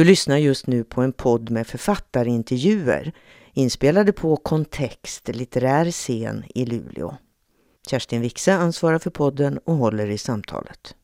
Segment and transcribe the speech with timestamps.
[0.00, 3.12] Du lyssnar just nu på en podd med författarintervjuer
[3.52, 7.16] inspelade på Kontext litterär scen i Luleå.
[7.90, 10.94] Kerstin Wixe ansvarar för podden och håller i samtalet.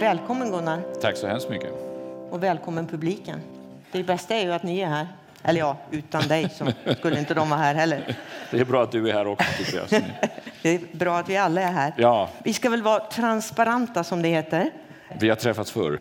[0.00, 0.82] Välkommen Gunnar.
[1.00, 1.72] Tack så hemskt mycket.
[2.30, 3.40] Och välkommen publiken.
[3.92, 5.21] Det bästa är ju att ni är här.
[5.42, 8.16] Eller ja, utan dig så skulle inte de vara här heller.
[8.50, 10.02] Det är bra att du är här också tycker jag.
[10.62, 11.94] Det är bra att vi alla är här.
[11.96, 12.28] Ja.
[12.44, 14.70] Vi ska väl vara transparenta som det heter.
[15.20, 16.00] Vi har träffats förr.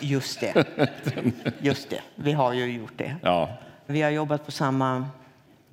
[0.00, 0.64] Just det.
[1.58, 2.00] Just det.
[2.14, 3.16] Vi har ju gjort det.
[3.22, 3.56] Ja.
[3.86, 5.08] Vi har jobbat på samma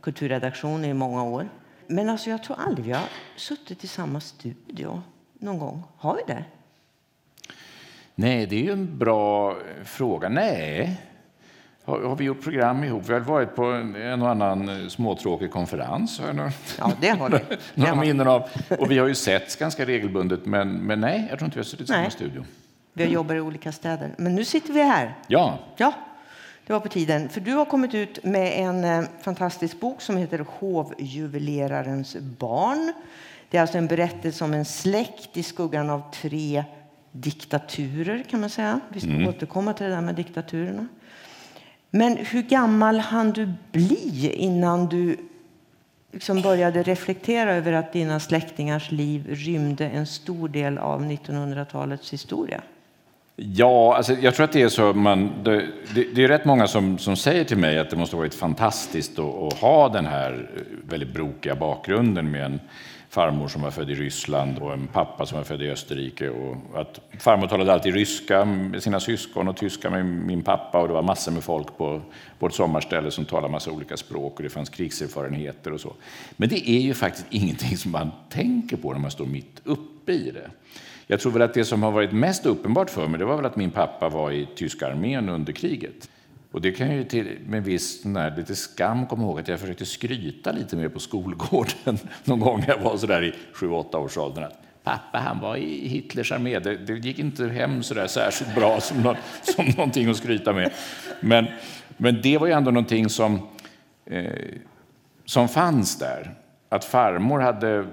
[0.01, 1.49] kulturredaktion i många år.
[1.87, 3.03] Men alltså jag tror aldrig vi har
[3.35, 5.01] suttit i samma studio
[5.33, 5.83] någon gång.
[5.97, 6.43] Har vi det?
[8.15, 10.29] Nej, det är ju en bra fråga.
[10.29, 11.01] Nej.
[11.85, 13.03] Har, har vi gjort program ihop?
[13.09, 16.19] Vi har varit på en och annan småtråkig konferens.
[16.19, 17.41] Har några, ja, det har
[17.73, 18.49] några minnen av.
[18.79, 21.65] Och vi har ju setts ganska regelbundet, men, men nej, jag tror inte vi har
[21.65, 22.45] suttit i samma studio.
[22.93, 24.11] Vi har jobbat i olika städer.
[24.17, 25.15] Men nu sitter vi här.
[25.27, 25.59] Ja.
[25.77, 25.93] Ja,
[26.67, 27.29] det var på tiden.
[27.29, 32.93] För du har kommit ut med en eh, fantastisk bok som heter Hovjuvelerarens barn.
[33.49, 36.63] Det är alltså en berättelse om en släkt i skuggan av tre
[37.11, 38.79] diktaturer kan man säga.
[38.89, 39.27] Vi ska mm.
[39.27, 40.87] återkomma till det där med diktaturerna.
[41.95, 45.17] Men hur gammal hann du bli innan du
[46.11, 52.61] liksom började reflektera över att dina släktingars liv rymde en stor del av 1900-talets historia?
[53.35, 54.93] Ja, alltså jag tror att det är så.
[54.93, 55.65] Man, det,
[56.15, 59.19] det, är rätt många som, som säger till mig att det måste ha varit fantastiskt
[59.19, 60.49] att, att ha den här
[60.89, 62.59] väldigt brokiga bakgrunden med en
[63.15, 66.29] farmor som var född i Ryssland och en pappa som var född i Österrike.
[66.29, 70.87] Och att farmor talade alltid ryska med sina syskon och tyska med min pappa och
[70.87, 72.01] det var massor med folk på
[72.39, 75.93] vårt sommarställe som talade massa olika språk och det fanns krigserfarenheter och så.
[76.35, 80.11] Men det är ju faktiskt ingenting som man tänker på när man står mitt uppe
[80.11, 80.49] i det.
[81.07, 83.45] Jag tror väl att det som har varit mest uppenbart för mig det var väl
[83.45, 86.09] att min pappa var i tyska armén under kriget.
[86.55, 89.59] Och det kan jag ju till, med viss när, lite skam komma ihåg att jag
[89.59, 94.17] försökte skryta lite mer på skolgården någon gång när jag var sådär i 7-8 års
[94.17, 94.51] åldern.
[94.83, 96.59] Pappa han var i Hitlers armé.
[96.59, 100.71] Det, det gick inte hem sådär särskilt bra som, någon, som någonting att skryta med.
[101.19, 101.45] Men,
[101.97, 103.47] men det var ju ändå någonting som,
[104.05, 104.31] eh,
[105.25, 106.33] som fanns där.
[106.69, 107.85] Att farmor hade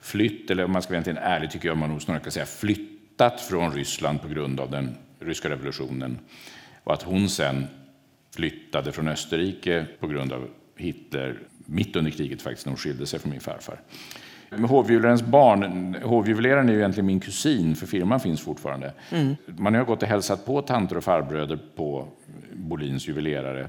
[0.00, 2.46] flytt, eller om man ska vara egentligen ärlig tycker jag man nog snarare kan säga
[2.46, 6.18] flyttat från Ryssland på grund av den ryska revolutionen.
[6.84, 7.66] Och att hon sen
[8.34, 13.18] flyttade från Österrike på grund av Hitler mitt under kriget faktiskt, när hon skilde sig
[13.18, 13.80] från min farfar.
[14.50, 18.92] Med hovjuvelerarens barn, hovjuveleraren är ju egentligen min kusin, för firman finns fortfarande.
[19.10, 19.36] Mm.
[19.46, 22.08] Man har gått och hälsat på tanter och farbröder på
[22.52, 23.68] Bolins juvelerare.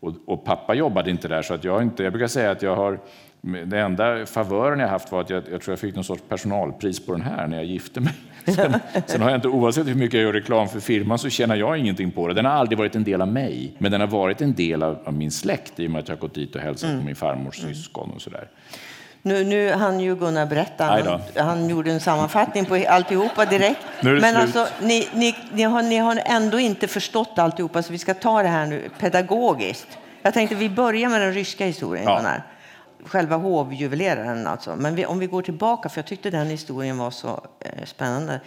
[0.00, 2.76] Och, och, pappa jobbade inte där, så att jag, inte, jag brukar säga att jag
[2.76, 3.00] har
[3.40, 7.06] den enda favören jag haft var att jag, jag tror jag fick någon sorts personalpris
[7.06, 8.12] på den här när jag gifte mig.
[8.54, 11.56] Sen, sen, har jag inte, oavsett hur mycket jag gör reklam för firman så tjänar
[11.56, 12.34] jag ingenting på det.
[12.34, 14.98] Den har aldrig varit en del av mig, men den har varit en del av,
[15.04, 17.00] av min släkt i och med att jag har gått dit och hälsat mm.
[17.00, 17.74] på min farmors mm.
[17.74, 18.48] syskon och sådär.
[19.22, 23.80] Nu, nu han ju Gunnar berätta, han, han, gjorde en sammanfattning på alltihopa direkt.
[24.00, 28.14] Men alltså, ni, ni, ni, har, ni har ändå inte förstått alltihopa, så vi ska
[28.14, 29.98] ta det här nu pedagogiskt.
[30.22, 32.16] Jag tänkte vi börjar med den ryska historien, ja.
[32.16, 32.42] Gunnar
[33.08, 34.76] själva hovjuveleraren alltså.
[34.76, 38.40] Men vi, om vi går tillbaka, för jag tyckte den historien var så eh, spännande.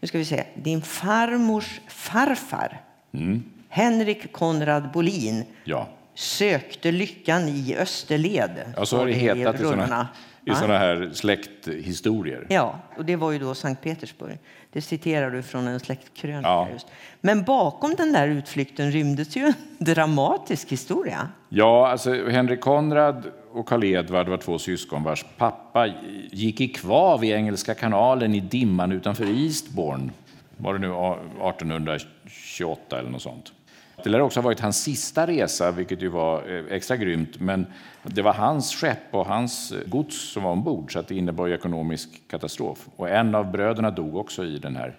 [0.00, 0.44] Nu ska vi se.
[0.54, 2.80] Din farmors farfar,
[3.12, 3.44] mm.
[3.68, 5.88] Henrik Konrad Bolin, ja.
[6.14, 8.72] sökte lyckan i Österled.
[8.76, 10.08] Ja, så har det hetat i sådana,
[10.44, 12.46] i sådana här släkthistorier.
[12.48, 14.38] Ja, och det var ju då Sankt Petersburg.
[14.72, 16.48] Det citerar du från en släktkrönika.
[16.48, 16.68] Ja.
[17.20, 21.28] Men bakom den där utflykten rymdes ju en dramatisk historia.
[21.48, 23.26] Ja, alltså Henrik Konrad
[23.58, 25.86] och Karl Edvard var två syskon vars pappa
[26.30, 30.10] gick i kvav i Engelska kanalen i dimman utanför Eastbourne.
[30.56, 33.52] Var det nu 1828 eller något sånt.
[34.04, 37.40] Det lär också ha varit hans sista resa, vilket ju var eh, extra grymt.
[37.40, 37.66] Men
[38.02, 42.88] det var hans skepp och hans gods som var ombord, så det innebar ekonomisk katastrof.
[42.96, 44.96] Och en av bröderna dog också i den här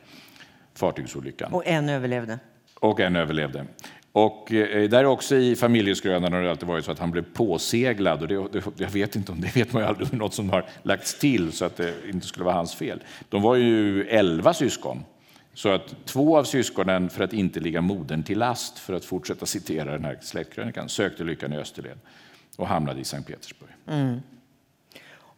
[0.73, 1.53] fartygsolyckan.
[1.53, 2.39] Och en överlevde.
[2.79, 3.65] Och en överlevde.
[4.11, 8.21] Och eh, där också i familjeskrönan har det alltid varit så att han blev påseglad.
[8.21, 10.65] Och det, det, jag vet inte om det vet man ju aldrig, något som har
[10.83, 13.03] lagts till så att det inte skulle vara hans fel.
[13.29, 15.03] De var ju elva syskon.
[15.53, 19.45] Så att två av syskonen, för att inte ligga modern till last, för att fortsätta
[19.45, 21.99] citera den här släktkrönikan, sökte lyckan i Österled
[22.57, 23.69] och hamnade i Sankt Petersburg.
[23.87, 24.19] Mm.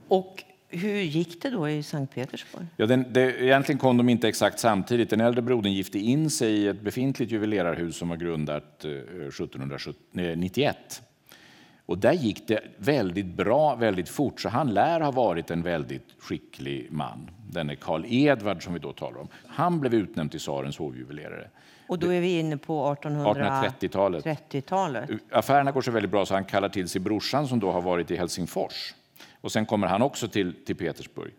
[0.07, 2.65] Och hur gick det då i Sankt Petersburg?
[2.77, 5.09] Ja, den, det, egentligen kom de inte exakt samtidigt.
[5.09, 11.01] Den äldre brodern gifte in sig i ett befintligt juvelerarhus som var grundat eh, 1791.
[11.85, 16.07] Och där gick det väldigt bra, väldigt fort, så han lär ha varit en väldigt
[16.19, 17.29] skicklig man.
[17.49, 19.27] Denne Karl Edvard som vi då talar om.
[19.47, 21.49] Han blev utnämnd till tsarens hovjuvelerare.
[21.87, 24.25] Och då är vi inne på 1830-talet.
[24.25, 27.81] 1830 Affärerna går så väldigt bra så han kallar till sig brorsan som då har
[27.81, 28.93] varit i Helsingfors.
[29.41, 31.31] Och sen kommer han också till, till Petersburg.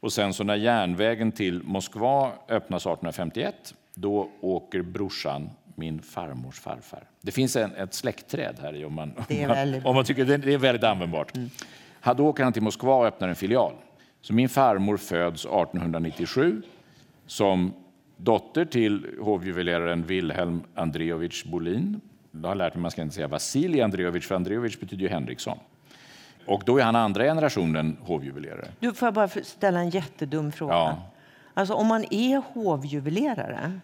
[0.00, 7.02] Och sen så när järnvägen till Moskva öppnas 1851, då åker brorsan min farmors farfar.
[7.20, 10.36] Det finns en, ett släktträd här i om man, om man, om man tycker det,
[10.36, 11.36] det är väldigt användbart.
[11.36, 11.50] Mm.
[12.16, 13.72] Då åker han till Moskva och öppnar en filial.
[14.20, 16.62] Så min farmor föds 1897
[17.26, 17.72] som
[18.16, 22.00] dotter till hovjuveleraren Wilhelm Andreevich Bolin.
[22.30, 25.08] Jag har lärt mig att man ska inte säga Vasilij Andreevich, för Andreevich betyder ju
[25.08, 25.58] Henriksson.
[26.46, 28.68] Och då är han andra generationen hovjuvelerare.
[28.80, 30.74] Du, får jag bara ställa en jättedum fråga?
[30.74, 31.02] Ja.
[31.54, 33.80] Alltså om man är hovjuvelerare,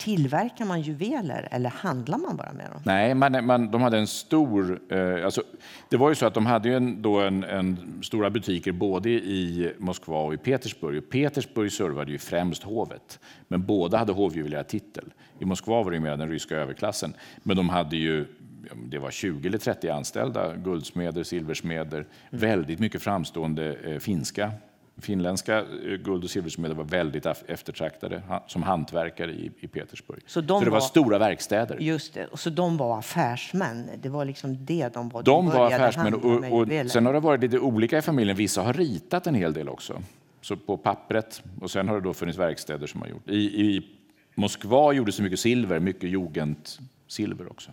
[0.00, 2.80] Tillverkar man juveler eller handlar man bara med dem?
[2.84, 4.80] Nej, man, man, de hade en stor...
[4.88, 5.42] Eh, alltså,
[5.88, 9.72] det var ju så att de hade en, då en, en, stora butiker både i
[9.78, 10.98] Moskva och i Petersburg.
[10.98, 15.04] Och Petersburg servade ju främst hovet, men båda hade hovjuvelerartitel.
[15.38, 18.26] I Moskva var det mer den ryska överklassen, men de hade ju
[18.74, 22.06] det var 20 eller 30 anställda, guldsmeder, silversmeder, mm.
[22.30, 24.52] väldigt mycket framstående eh, finska
[25.00, 25.64] finländska eh,
[26.04, 30.22] guld och silversmeder var väldigt eftertraktade som hantverkare i, i Petersburg.
[30.26, 31.76] Så, de så det var, var, stora verkstäder.
[31.80, 33.90] Just det, så de var affärsmän?
[34.02, 35.22] Det var liksom det de var?
[35.22, 38.36] De, de var affärsmän och, och sen har det varit lite olika i familjen.
[38.36, 40.02] Vissa har ritat en hel del också,
[40.40, 41.42] så på pappret.
[41.60, 43.28] Och sen har det då funnits verkstäder som har gjort.
[43.28, 43.86] I, i
[44.34, 47.70] Moskva gjordes det mycket silver, mycket jugendsilver också.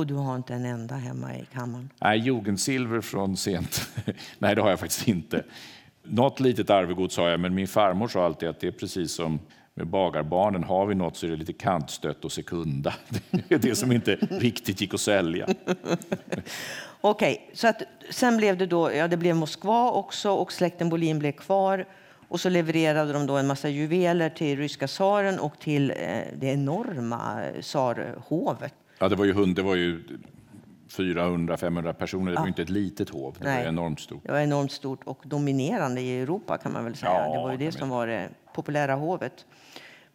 [0.00, 1.90] Och du har inte en enda hemma i kammaren?
[2.00, 3.88] Nej, jugendsilver från sent.
[4.38, 5.44] Nej, det har jag faktiskt inte.
[6.02, 9.38] Något litet arvegods har jag, men min farmor sa alltid att det är precis som
[9.74, 10.64] med bagarbarnen.
[10.64, 12.94] Har vi något så är det lite kantstött och sekunda.
[13.30, 15.46] Det är det som inte riktigt gick att sälja.
[17.00, 20.88] Okej, okay, så att sen blev det då, ja det blev Moskva också och släkten
[20.88, 21.86] Bolin blev kvar.
[22.28, 25.96] Och så levererade de då en massa juveler till ryska tsaren och till eh,
[26.38, 28.74] det enorma tsarhovet.
[29.02, 30.02] Ja, det var ju, det var ju
[30.88, 32.30] 400-500 personer.
[32.30, 32.48] Det var ja.
[32.48, 33.62] inte ett litet hov, det Nej.
[33.62, 34.22] var enormt stort.
[34.24, 37.12] Det var enormt stort och dominerande i Europa kan man väl säga.
[37.12, 39.46] Ja, det var ju det som var det populära hovet.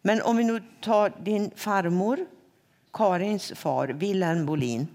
[0.02, 2.18] Men om vi nu tar din farmor,
[2.92, 4.88] Karins far, Wilhelm Bolin.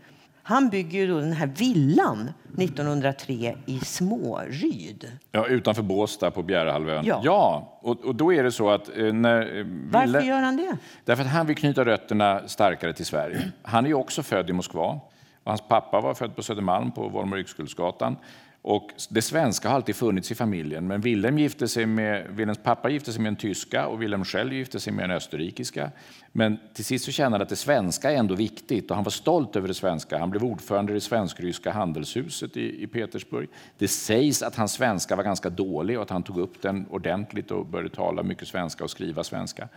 [0.51, 5.11] Han bygger då den här villan 1903 i Småryd.
[5.31, 7.05] Ja, utanför Båstad på Bjärehalvön.
[7.05, 8.97] Ja, ja och, och, då är det så att...
[8.97, 10.77] Eh, när eh, Varför gör han det?
[11.05, 13.51] Därför att han vill knyta rötterna starkare till Sverige.
[13.61, 14.99] Han är också född i Moskva.
[15.43, 18.15] Hans pappa var född på Södermalm på Volmer Yxkullsgatan.
[18.63, 22.89] Och det svenska har alltid funnits i familjen, men Wilhelm gifte sig med, Wilhelms pappa
[22.89, 25.91] gifte sig med en tyska och Wilhelm själv gifte sig med en österrikiska.
[26.31, 29.11] Men till sist så kände han att det svenska är ändå viktigt och han var
[29.11, 30.17] stolt över det svenska.
[30.17, 33.49] Han blev ordförande i det svensk-ryska handelshuset i, i Petersburg.
[33.77, 37.51] Det sägs att hans svenska var ganska dålig och att han tog upp den ordentligt
[37.51, 39.67] och började tala mycket svenska och skriva svenska.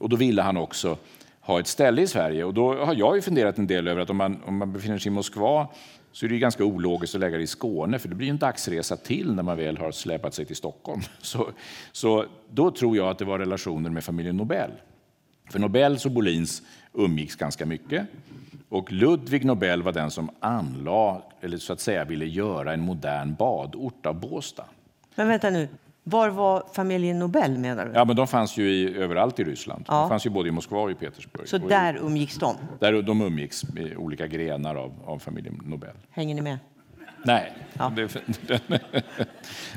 [0.00, 0.96] Och då ville han också
[1.40, 2.44] ha ett ställe i Sverige.
[2.44, 4.98] Och då har jag ju funderat en del över att om man, om man befinner
[4.98, 5.68] sig i Moskva
[6.12, 8.96] så är det ganska ologiskt att lägga det i Skåne, för det blir en dagsresa
[8.96, 11.00] till när man väl har släpat sig till Stockholm.
[11.20, 11.50] Så,
[11.92, 14.70] så då tror jag att det var relationer med familjen Nobel.
[15.50, 16.62] För Nobels och Bolins
[16.92, 18.06] umgicks ganska mycket.
[18.68, 23.34] Och Ludvig Nobel var den som anlade, eller så att säga ville göra en modern
[23.34, 24.64] badort av Båstad.
[25.14, 25.68] Men vänta nu,
[26.04, 27.92] var var familjen Nobel menar du?
[27.94, 29.84] Ja, men de fanns ju i, överallt i Ryssland.
[29.88, 30.00] Ja.
[30.00, 31.48] De fanns ju både i Moskva och i Petersburg.
[31.48, 32.56] Så där umgicks de?
[32.78, 35.94] Där de umgicks i olika grenar av, av familjen Nobel.
[36.10, 36.58] Hänger ni med?
[37.24, 37.52] Nej.
[37.72, 37.92] Ja.
[37.96, 38.14] Det,
[38.68, 38.80] men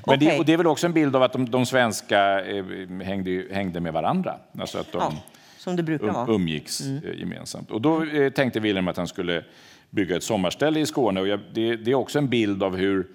[0.03, 0.17] okay.
[0.17, 2.65] det, och det är väl också en bild av att de, de svenska eh,
[3.03, 4.35] hängde, hängde med varandra.
[4.59, 5.13] Alltså att de ja,
[5.57, 6.31] som det brukar um, vara.
[6.31, 7.03] umgicks mm.
[7.03, 7.71] Eh, gemensamt.
[7.71, 9.43] Och då eh, tänkte Wilhelm att han skulle
[9.89, 11.21] bygga ett sommarställe i Skåne.
[11.21, 13.07] Och jag, det, det är också en bild av hur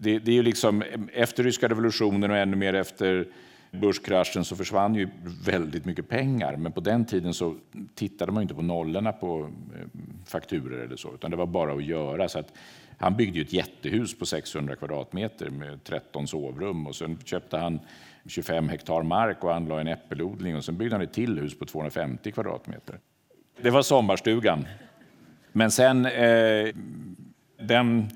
[0.00, 0.82] det, det är ju liksom,
[1.12, 3.26] efter ryska revolutionen och ännu mer efter
[3.70, 5.08] börskraschen så försvann ju
[5.44, 6.56] väldigt mycket pengar.
[6.56, 7.54] Men på den tiden så
[7.94, 11.84] tittade man inte på nollorna på eh, fakturer eller så, utan det var bara att
[11.84, 12.28] göra.
[12.28, 12.52] Så att
[12.98, 17.80] han byggde ju ett jättehus på 600 kvadratmeter med 13 sovrum och sen köpte han
[18.26, 21.64] 25 hektar mark och anlade en äppelodling och sen byggde han ett till hus på
[21.64, 22.98] 250 kvadratmeter.
[23.62, 24.66] Det var sommarstugan.
[25.52, 26.68] Men sen, eh,
[27.60, 28.10] den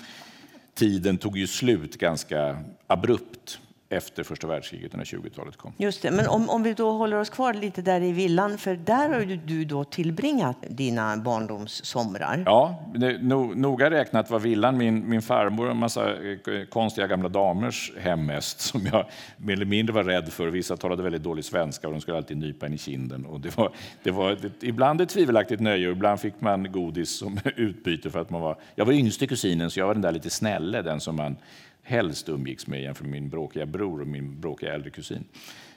[0.73, 3.59] tiden tog ju slut ganska abrupt
[3.95, 5.73] efter första världskriget när 20-talet kom.
[5.77, 8.75] Just det, men om, om vi då håller oss kvar lite där i villan, för
[8.75, 12.43] där har du, du då tillbringat dina barndomssomrar.
[12.45, 16.37] Ja, det, no, noga räknat var villan min, min farmor och en massa eh,
[16.69, 19.05] konstiga gamla damers hemmest som jag
[19.37, 20.47] mer eller mindre var rädd för.
[20.47, 23.25] Vissa talade väldigt dålig svenska och de skulle alltid nypa en i kinden.
[23.25, 23.71] Och det var,
[24.03, 28.19] det var ett, ibland ett tvivelaktigt nöje och ibland fick man godis som utbyte för
[28.19, 28.57] att man var...
[28.75, 31.35] Jag var yngste kusinen så jag var den där lite snälle, den som man
[31.83, 35.23] helst umgicks med jämfört med min bråkiga bror och min bråkiga äldre kusin.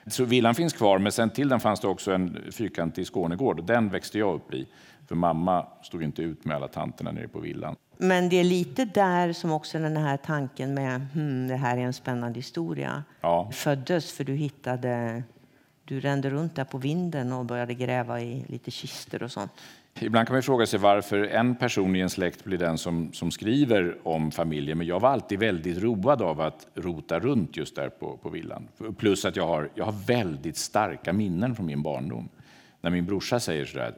[0.07, 3.89] Så villan finns kvar, men sen till den fanns det också en fyrkantig Skånegård den
[3.89, 4.67] växte jag upp i.
[5.07, 7.75] För mamma stod inte ut med alla tanterna nere på villan.
[7.97, 11.81] Men det är lite där som också den här tanken med hmm, det här är
[11.81, 13.51] en spännande historia ja.
[13.51, 14.11] föddes.
[14.11, 15.23] För du hittade,
[15.85, 19.51] du rände runt där på vinden och började gräva i lite kister och sånt.
[19.99, 23.31] Ibland kan man fråga sig varför en person i en släkt blir den som, som
[23.31, 24.77] skriver om familjen.
[24.77, 28.67] Men jag var alltid väldigt road av att rota runt just där på, på villan.
[28.97, 32.29] Plus att jag har, jag har väldigt starka minnen från min barndom.
[32.81, 33.93] När min brorsa säger sådär,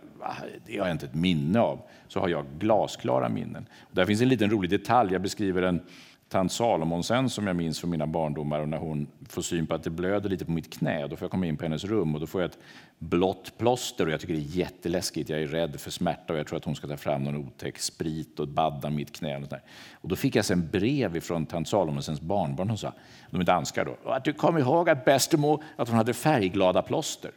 [0.65, 3.65] det har jag inte ett minne av, så har jag glasklara minnen.
[3.81, 5.13] Och där finns en liten rolig detalj.
[5.13, 5.81] Jag beskriver en
[6.29, 9.75] tant Salomon sen som jag minns från mina barndomar och när hon får syn på
[9.75, 11.07] att det blöder lite på mitt knä.
[11.07, 12.57] Då får jag komma in på hennes rum och då får jag ett
[12.99, 15.29] blått plåster och jag tycker det är jätteläskigt.
[15.29, 17.79] Jag är rädd för smärta och jag tror att hon ska ta fram någon otäck
[17.79, 19.37] sprit och badda mitt knä.
[19.37, 19.53] Och,
[19.93, 22.69] och då fick jag sen brev ifrån tant Salomonsens barnbarn.
[22.69, 22.93] Hon sa,
[23.29, 27.31] de är danskar då, att du kom ihåg att bästemor att hon hade färgglada plåster.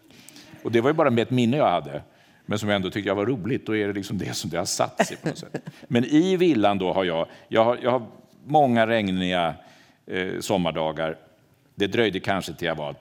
[0.62, 2.02] Och det var ju bara med ett minne jag hade
[2.46, 3.66] men som jag ändå tyckte jag var roligt.
[3.66, 5.70] Då är det liksom det som det har satt sig på något sätt.
[5.88, 8.06] Men i villan då har jag, jag har, jag har
[8.44, 9.54] många regniga
[10.06, 11.16] eh, sommardagar.
[11.74, 12.94] Det dröjde kanske till jag var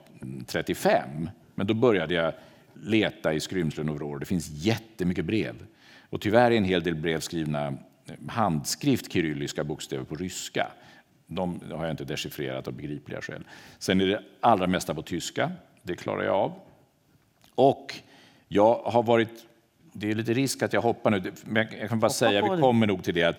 [0.46, 2.32] 35, men då började jag
[2.74, 4.18] leta i skrymslen och vrår.
[4.18, 5.54] Det finns jättemycket brev.
[6.10, 7.74] Och tyvärr är en hel del brev skrivna eh,
[8.28, 10.66] handskrift, kyrilliska bokstäver på ryska.
[11.26, 13.44] De har jag inte dechiffrerat av begripliga skäl.
[13.78, 15.52] Sen är det allra mesta på tyska.
[15.82, 16.52] Det klarar jag av.
[17.54, 17.94] Och
[18.48, 19.46] jag har varit...
[19.92, 22.60] Det är lite risk att jag hoppar nu, men jag kan bara Hoppa säga, vi
[22.60, 23.24] kommer nog till det.
[23.24, 23.38] Att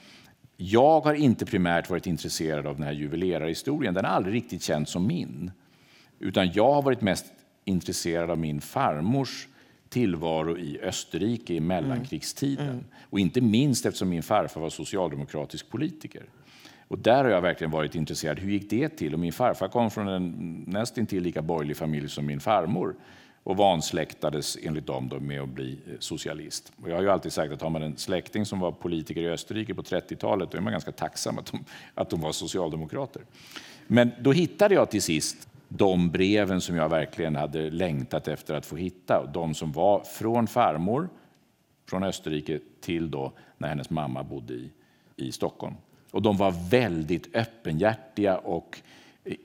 [0.57, 3.93] jag har inte primärt varit intresserad av den här juvelerarhistorien.
[3.93, 5.51] Den har aldrig riktigt känts som min.
[6.19, 7.25] Utan jag har varit mest
[7.65, 9.47] intresserad av min farmors
[9.89, 12.65] tillvaro i Österrike i mellankrigstiden.
[12.65, 12.75] Mm.
[12.75, 12.85] Mm.
[13.09, 16.23] Och inte minst eftersom min farfar var socialdemokratisk politiker.
[16.87, 18.39] Och där har jag verkligen varit intresserad.
[18.39, 19.13] Hur gick det till?
[19.13, 22.95] Och min farfar kom från en nästintill lika borgerlig familj som min farmor
[23.43, 26.71] och vansläktades enligt dem då med att bli eh, socialist.
[26.81, 29.29] Och jag har ju alltid sagt att har man en släkting som var politiker i
[29.29, 33.21] Österrike på 30-talet då är man ganska tacksam att de, att de var socialdemokrater.
[33.87, 38.65] Men då hittade jag till sist de breven som jag verkligen hade längtat efter att
[38.65, 39.25] få hitta.
[39.33, 41.09] De som var från farmor,
[41.89, 44.69] från Österrike, till då när hennes mamma bodde i,
[45.15, 45.75] i Stockholm.
[46.11, 48.81] Och de var väldigt öppenhjärtiga och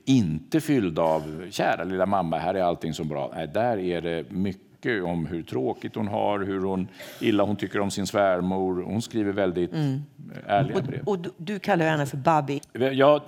[0.05, 3.31] inte fylld av kära lilla mamma, här är allting så bra.
[3.35, 6.87] Nej, där är det mycket om hur tråkigt hon har, hur hon,
[7.19, 8.83] illa hon tycker om sin svärmor.
[8.83, 10.01] Hon skriver väldigt mm.
[10.47, 11.01] ärliga brev.
[11.05, 12.61] Och, och du kallar henne för Babi?
[12.73, 13.21] Jag,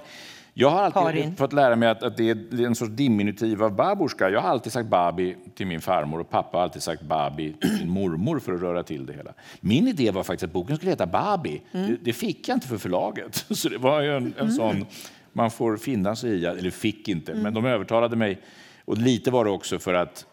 [0.53, 1.35] jag har alltid Karin.
[1.35, 4.29] fått lära mig att, att det är en sorts diminutiv av babuska.
[4.29, 7.77] Jag har alltid sagt Babi till min farmor och pappa har alltid sagt Babi till
[7.79, 9.33] min mormor för att röra till det hela.
[9.59, 11.61] Min idé var faktiskt att boken skulle heta Babi.
[11.71, 11.87] Mm.
[11.87, 13.35] Det, det, fick jag inte för förlaget.
[13.49, 14.51] Så det var en, en mm.
[14.51, 14.85] sån
[15.33, 17.43] man får finna sig i, eller fick inte, mm.
[17.43, 18.41] men de övertalade mig.
[18.85, 20.25] Och lite var det också för att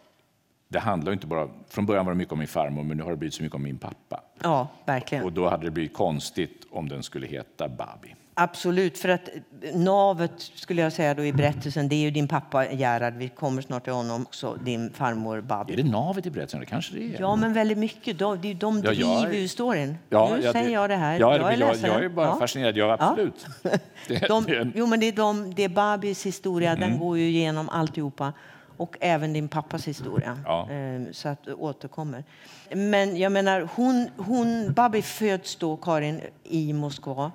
[0.68, 3.10] det handlar inte bara, från början var det mycket om min farmor, men nu har
[3.10, 4.20] det blivit så mycket om min pappa.
[4.42, 5.24] Ja, verkligen.
[5.24, 8.14] Och då hade det blivit konstigt om den skulle heta Babi.
[8.40, 9.28] Absolut, för att
[9.74, 13.62] navet skulle jag säga då i berättelsen, det är ju din pappa Gerhard, vi kommer
[13.62, 15.72] snart till honom också, din farmor Babi.
[15.72, 16.60] Är det navet i berättelsen?
[16.60, 17.20] Det kanske det är.
[17.20, 18.18] Ja, men väldigt mycket.
[18.18, 19.96] De, de ja, driver ju storyn.
[20.08, 21.20] Ja, nu ja, säger jag det här.
[21.20, 22.36] Ja, jag, är jag, jag är bara ja.
[22.38, 23.46] fascinerad, ja absolut.
[24.08, 24.28] Ja.
[24.28, 26.90] De, jo, men det är, de, det är Babis historia, mm.
[26.90, 28.32] den går ju igenom alltihopa.
[28.78, 30.38] Och även din pappas historia.
[30.44, 30.68] Ja.
[30.70, 32.24] Ehm, så att återkommer.
[32.70, 37.32] Men jag menar, hon, hon, Babi föds då, Karin, i Moskva.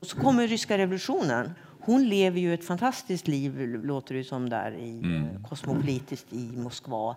[0.00, 1.50] Och så kommer ryska revolutionen.
[1.80, 5.44] Hon lever ju ett fantastiskt liv, låter det som, där i mm.
[5.48, 7.16] kosmopolitiskt i Moskva.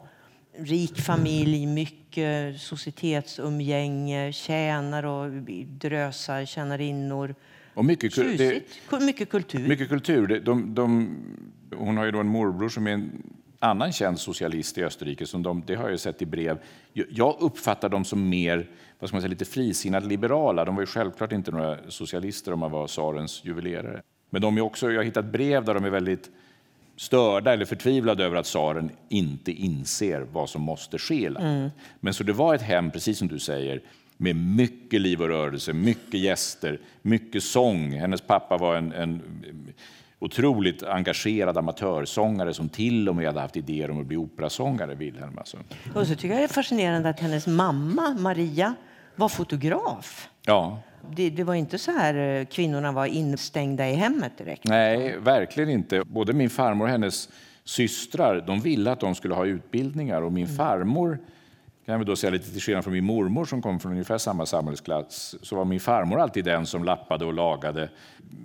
[0.58, 5.32] Rik familj, mycket societetsumgänge, tjänar och
[5.68, 7.36] drösar, tjänarinnor.
[7.74, 8.62] Och mycket, det,
[9.02, 9.68] mycket kultur.
[9.68, 10.42] Mycket kultur.
[10.46, 11.16] De, de,
[11.76, 13.24] hon har ju då en morbror som är en
[13.66, 15.26] annan känd socialist i Österrike.
[15.26, 16.58] Som de, det har jag sett i brev.
[16.94, 18.68] Jag uppfattar dem som mer
[19.00, 20.66] vad ska man säga, lite frisinnade liberala.
[20.66, 24.02] De var ju självklart inte några socialister om man var tsarens juvelerare.
[24.30, 26.30] Men de är också, jag har hittat brev där de är väldigt
[26.96, 31.26] störda eller förtvivlade över att tsaren inte inser vad som måste ske.
[31.26, 31.70] Mm.
[32.00, 33.82] Men så det var ett hem, precis som du säger,
[34.18, 37.92] med mycket liv och rörelse, mycket gäster, mycket sång.
[37.92, 39.22] Hennes pappa var en, en
[40.20, 45.38] otroligt engagerad amatörsångare som till och med hade haft idéer om att bli operasångare, Wilhelm.
[45.38, 45.58] Alltså.
[45.96, 48.76] Och så tycker jag det är fascinerande att hennes mamma, Maria,
[49.16, 50.30] var fotograf.
[50.46, 50.80] Ja.
[51.16, 54.64] Det, det, var inte så här eh, kvinnorna var instängda i hemmet direkt.
[54.66, 56.04] Nej, verkligen inte.
[56.06, 57.30] Både min farmor och hennes
[57.64, 61.20] systrar, de ville att de skulle ha utbildningar och min farmor
[61.86, 64.46] kan vi då säga lite till skillnad från min mormor som kom från ungefär samma
[64.46, 67.90] samhällsklass, så var min farmor alltid den som lappade och lagade.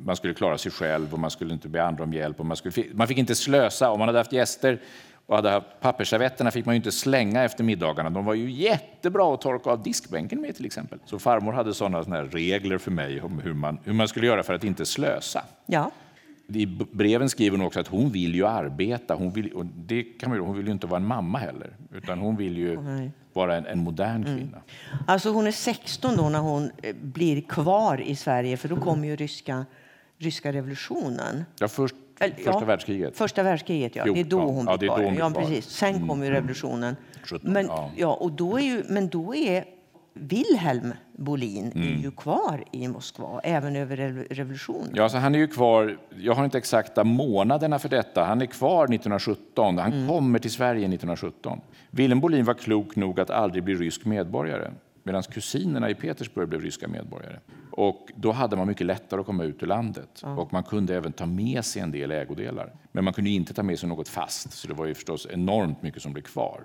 [0.05, 2.41] Man skulle klara sig själv och man skulle inte be andra om hjälp.
[2.41, 3.91] Och man, skulle, man fick inte slösa.
[3.91, 4.81] Om man hade haft gäster
[5.27, 8.11] och hade haft pappersservetterna fick man ju inte slänga efter middagarna.
[8.11, 10.99] De var ju jättebra att torka av diskbänken med till exempel.
[11.05, 14.43] Så farmor hade sådana, sådana regler för mig om hur man, hur man skulle göra
[14.43, 15.45] för att inte slösa.
[15.67, 15.91] Ja.
[16.49, 19.15] I breven skriver hon också att hon vill ju arbeta.
[19.15, 22.19] Hon vill, och det kan man, hon vill ju inte vara en mamma heller, utan
[22.19, 23.11] hon vill ju Nej.
[23.33, 24.25] Vara en, en modern mm.
[24.25, 24.57] kvinna.
[24.57, 25.05] Mm.
[25.07, 29.09] Alltså hon är 16 då när hon eh, blir kvar i Sverige, för då kommer
[29.09, 29.67] ju ryska,
[30.19, 31.45] ryska revolutionen.
[31.59, 33.17] Ja, först Första ja, världskriget?
[33.17, 34.05] Första världskriget, ja.
[34.05, 35.15] Det är då hon blir ja, kvar.
[35.19, 35.67] Ja, precis.
[35.67, 36.09] Sen mm.
[36.09, 36.97] kommer revolutionen.
[37.23, 38.15] 17, men, ja.
[38.15, 39.65] och då är ju, men då är
[40.15, 41.89] Wilhelm Bolin mm.
[41.89, 43.97] är ju kvar i Moskva även över
[44.31, 44.91] revolutionen.
[44.95, 45.99] Ja, så han är ju kvar.
[46.17, 48.25] Jag har inte exakta månaderna för detta.
[48.25, 49.79] Han är kvar 1917.
[49.79, 50.09] Han mm.
[50.09, 51.61] kommer till Sverige 1917.
[51.91, 54.71] Wilhelm Bolin var klok nog att aldrig bli rysk medborgare
[55.03, 57.39] medan kusinerna i Petersburg blev ryska medborgare.
[57.71, 60.39] Och då hade man mycket lättare att komma ut ur landet mm.
[60.39, 62.73] och man kunde även ta med sig en del ägodelar.
[62.93, 65.83] Men man kunde inte ta med sig något fast, så det var ju förstås enormt
[65.83, 66.61] mycket som blev kvar.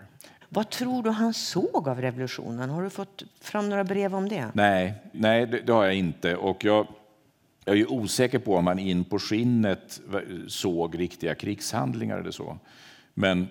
[0.50, 2.70] Vad tror du han såg av revolutionen?
[2.70, 4.52] Har du fått fram några brev om det?
[4.54, 6.36] Nej, nej det, det har jag inte.
[6.36, 6.88] Och jag,
[7.66, 10.02] jag är osäker på om han in på skinnet
[10.48, 12.58] såg riktiga krigshandlingar eller så.
[13.14, 13.48] Men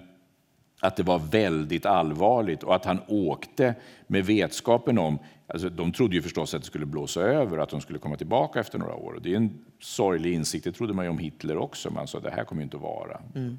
[0.80, 3.74] att det var väldigt allvarligt och att han åkte
[4.06, 5.18] med vetskapen om...
[5.46, 8.60] Alltså de trodde ju förstås att det skulle blåsa över att de skulle komma tillbaka
[8.60, 9.20] efter några år.
[9.22, 11.90] Det är en sorglig insikt, det trodde man ju om Hitler också.
[11.90, 13.20] Man sa det här kommer inte att vara.
[13.34, 13.58] Mm.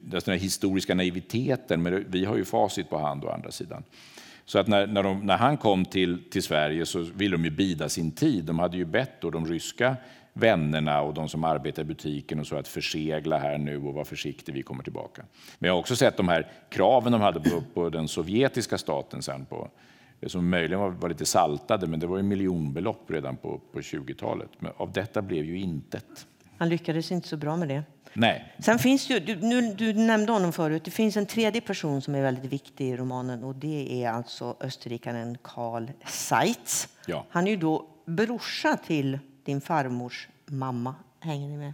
[0.00, 3.82] Den här historiska naiviteten, men vi har ju facit på hand å andra sidan.
[4.44, 7.50] Så att när, när, de, när, han kom till, till Sverige så ville de ju
[7.50, 8.44] bida sin tid.
[8.44, 9.96] De hade ju bett då de ryska
[10.32, 14.04] vännerna och de som arbetar i butiken och så att försegla här nu och vara
[14.04, 15.24] försiktig, vi kommer tillbaka.
[15.58, 19.22] Men jag har också sett de här kraven de hade på, på den sovjetiska staten
[19.22, 19.68] sen på,
[20.26, 24.50] som möjligen var, var, lite saltade, men det var ju miljonbelopp redan på, på 20-talet.
[24.58, 26.26] Men av detta blev ju intet.
[26.60, 27.82] Han lyckades inte så bra med det.
[28.12, 28.54] Nej.
[28.58, 32.14] Sen finns ju, du, nu, du nämnde honom förut, det finns en tredje person som
[32.14, 36.88] är väldigt viktig i romanen och det är alltså österrikaren Karl Seitz.
[37.06, 37.26] Ja.
[37.30, 40.94] Han är ju då brorsa till din farmors mamma.
[41.20, 41.72] Hänger ni med?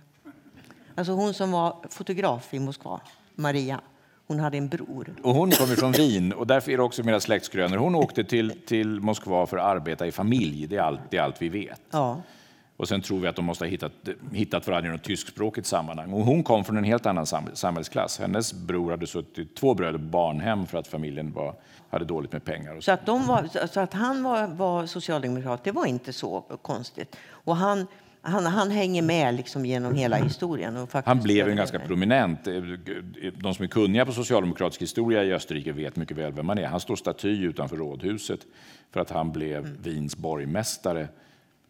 [0.94, 3.01] Alltså hon som var fotograf i Moskva,
[3.35, 3.81] Maria.
[4.27, 5.14] Hon hade en bror.
[5.22, 7.77] Och hon kommer från Wien och därför är det också mera släktskrönor.
[7.77, 10.66] Hon åkte till, till Moskva för att arbeta i familj.
[10.66, 11.81] Det är allt, det är allt vi vet.
[11.90, 12.22] Ja.
[12.77, 13.93] Och sen tror vi att de måste ha hittat,
[14.33, 16.12] hittat varandra i något tyskspråkigt sammanhang.
[16.12, 18.19] Och hon kom från en helt annan samhällsklass.
[18.19, 21.55] Hennes bror hade suttit två bröder på barnhem för att familjen var,
[21.91, 22.81] hade dåligt med pengar.
[22.81, 22.93] Så.
[22.93, 27.17] att, var, så att han var, var socialdemokrat, det var inte så konstigt.
[27.29, 27.87] Och han,
[28.21, 30.87] han, han hänger med liksom genom hela historien.
[30.93, 32.45] han blev en ganska prominent.
[33.35, 36.67] De som är kunniga på socialdemokratisk historia i Österrike vet mycket väl vem han är.
[36.67, 38.41] Han står staty utanför rådhuset
[38.91, 39.77] för att han blev mm.
[39.83, 41.09] Wiens borgmästare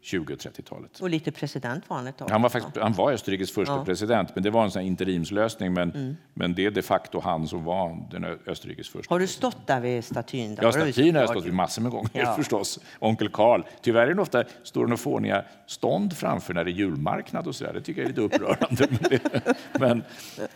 [0.07, 1.01] 20 och 30-talet.
[1.01, 2.31] Och lite president var han ett tag.
[2.31, 3.85] Han var, faktiskt, han var Österrikes första ja.
[3.85, 5.73] president, men det var en sån interimslösning.
[5.73, 6.17] Men, mm.
[6.35, 9.15] men det är de facto han som var den Österrikes första.
[9.15, 10.55] Har du stått där vid statyn?
[10.55, 10.63] Där?
[10.63, 12.35] Ja, statyn har jag stått vid massor med gånger ja.
[12.35, 12.81] förstås.
[12.99, 13.63] Onkel Karl.
[13.81, 17.65] Tyvärr är det ofta står det fåniga stånd framför när det är julmarknad och så
[17.65, 17.73] där.
[17.73, 18.89] Det tycker jag är lite upprörande.
[19.81, 20.03] men,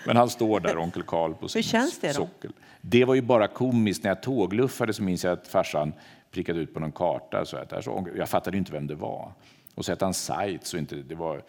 [0.06, 2.14] men, han står där, onkel Karl, på sin Hur känns det då?
[2.14, 2.52] sockel.
[2.80, 4.04] Det var ju bara komiskt.
[4.04, 5.92] När jag tågluffade så minns jag att farsan
[6.30, 7.44] prickade ut på någon karta.
[7.44, 9.32] Så att där så, jag fattade inte vem det var.
[9.74, 10.74] Och så hette han Seitz.
[10.74, 11.42] Och inte, det var,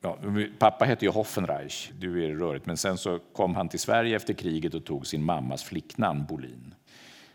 [0.00, 0.18] ja,
[0.58, 4.34] pappa hette ju Hoffenreich, du är rörigt, men sen så kom han till Sverige efter
[4.34, 6.74] kriget och tog sin mammas flicknamn Bolin.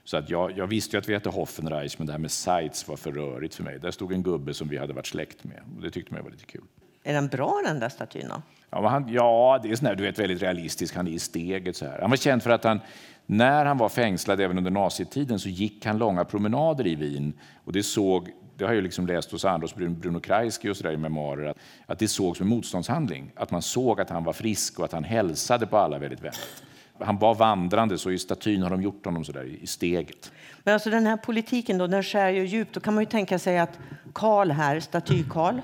[0.03, 2.87] Så att jag, jag visste ju att vi hette Hoffenreich, men det här med Seitz
[2.87, 3.79] var för rörigt för mig.
[3.79, 6.31] Där stod en gubbe som vi hade varit släkt med och det tyckte man var
[6.31, 6.63] lite kul.
[7.03, 8.41] Är den bra den där statyn då?
[8.69, 10.95] Ja, han, ja, det är sån här, du vet, väldigt realistisk.
[10.95, 12.01] Han är i steget så här.
[12.01, 12.79] Han var känd för att han
[13.25, 17.33] när han var fängslad även under nazitiden så gick han långa promenader i Wien.
[17.65, 20.97] Och det såg, det har jag liksom läst hos Anders Bruno Kreisky och så i
[20.97, 23.31] memoarer, att, att det sågs som motståndshandling.
[23.35, 26.63] Att man såg att han var frisk och att han hälsade på alla väldigt vänligt.
[26.99, 30.31] Han var vandrande, så i statyn har de gjort honom så där i steget.
[30.63, 32.73] Men alltså den här politiken då, den skär ju djupt.
[32.73, 33.79] Då kan man ju tänka sig att
[34.13, 35.61] Karl här, staty-Karl,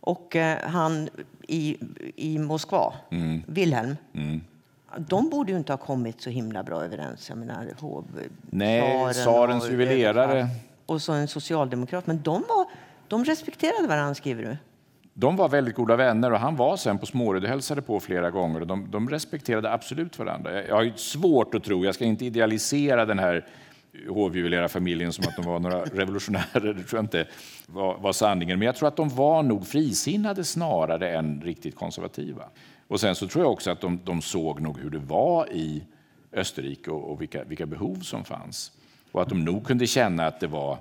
[0.00, 1.08] och eh, han
[1.48, 1.76] i,
[2.16, 3.42] i Moskva, mm.
[3.46, 4.40] Wilhelm, mm
[4.98, 7.28] de borde ju inte ha kommit så himla bra överens.
[7.28, 8.04] Jag menar, hov,
[8.40, 10.48] Nej, tsarens juvelerare.
[10.86, 12.06] Och så en socialdemokrat.
[12.06, 12.66] Men de, var,
[13.08, 14.56] de respekterade varandra, skriver du?
[15.14, 18.30] de var väldigt goda vänner och han var sen på Småred och hälsade på flera
[18.30, 20.66] gånger och de, de respekterade absolut varandra.
[20.66, 23.46] Jag har svårt att tro, jag ska inte idealisera den här
[24.08, 27.26] hovjuvelerarfamiljen som att de var några revolutionärer, det tror jag inte
[27.66, 28.58] var, var, sanningen.
[28.58, 32.42] Men jag tror att de var nog frisinnade snarare än riktigt konservativa.
[32.90, 35.82] Och sen så tror jag också att de, de såg nog hur det var i
[36.32, 38.72] Österrike och, och vilka, vilka behov som fanns.
[39.12, 40.78] Och att de nog kunde känna att det var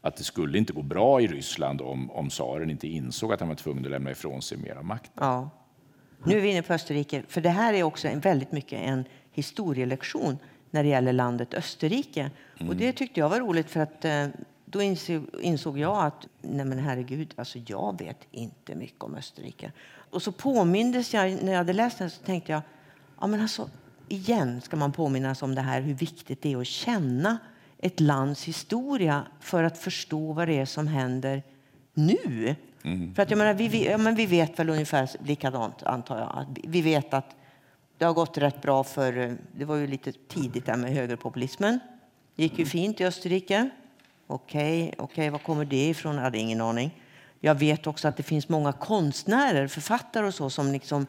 [0.00, 3.48] att det skulle inte gå bra i Ryssland om, om tsaren inte insåg att han
[3.48, 5.12] var tvungen att lämna ifrån sig mer av makten.
[5.20, 5.50] Ja.
[6.24, 9.04] Nu är vi inne på Österrike, för det här är också en, väldigt mycket en
[9.32, 10.38] historielektion
[10.70, 12.30] när det gäller landet Österrike.
[12.58, 12.68] Mm.
[12.68, 14.26] Och det tyckte jag var roligt för att eh,
[14.64, 19.72] då insåg, insåg jag att nej men herregud, alltså jag vet inte mycket om Österrike.
[20.10, 22.62] Och så påmindes jag, när jag hade läst den så tänkte jag,
[23.20, 23.70] ja men alltså
[24.08, 27.38] igen ska man påminnas om det här hur viktigt det är att känna
[27.78, 31.42] ett lands historia för att förstå vad det är som händer
[31.94, 32.56] nu.
[32.82, 33.14] Mm.
[33.14, 36.58] För att jag menar, vi, ja, men vi vet väl ungefär likadant, antar jag.
[36.68, 37.36] Vi vet att
[37.98, 41.78] det har gått rätt bra för, det var ju lite tidigt där med högerpopulismen.
[42.36, 43.70] Det gick ju fint i Österrike.
[44.26, 46.14] Okej, okay, okay, var kommer det ifrån?
[46.14, 47.02] Jag hade ingen aning.
[47.40, 51.06] Jag vet också att det finns många konstnärer, författare och så som liksom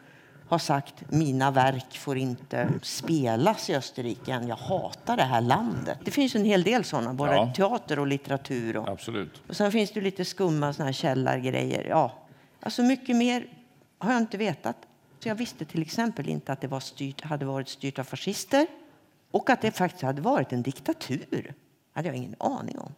[0.48, 4.44] har sagt mina verk får inte spelas i Österrike.
[4.48, 5.98] Jag hatar det här landet.
[6.04, 7.52] Det finns en hel del sådana, både ja.
[7.56, 8.76] teater och litteratur.
[8.76, 9.42] Och, Absolut.
[9.48, 11.86] och sen finns det lite skumma såna här källargrejer.
[11.88, 12.12] Ja.
[12.60, 13.46] Alltså mycket mer
[13.98, 14.76] har jag inte vetat.
[15.18, 18.66] Så jag visste till exempel inte att det var styrt, hade varit styrt av fascister
[19.30, 21.54] och att det faktiskt hade varit en diktatur.
[21.92, 22.94] Hade jag ingen aning om.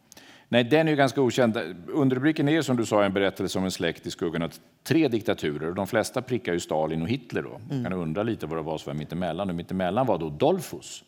[0.49, 1.59] Nej, den är ju ganska okänd.
[1.89, 4.53] Underrubriken är som du sa en berättelse om en släkt i skuggan av
[4.83, 5.73] tre diktaturer.
[5.73, 7.43] De flesta prickar ju Stalin och Hitler.
[7.43, 7.61] Då.
[7.69, 9.49] Man kan undra lite vad det var som var mittemellan.
[9.49, 11.05] Och mittemellan var då Dolfus.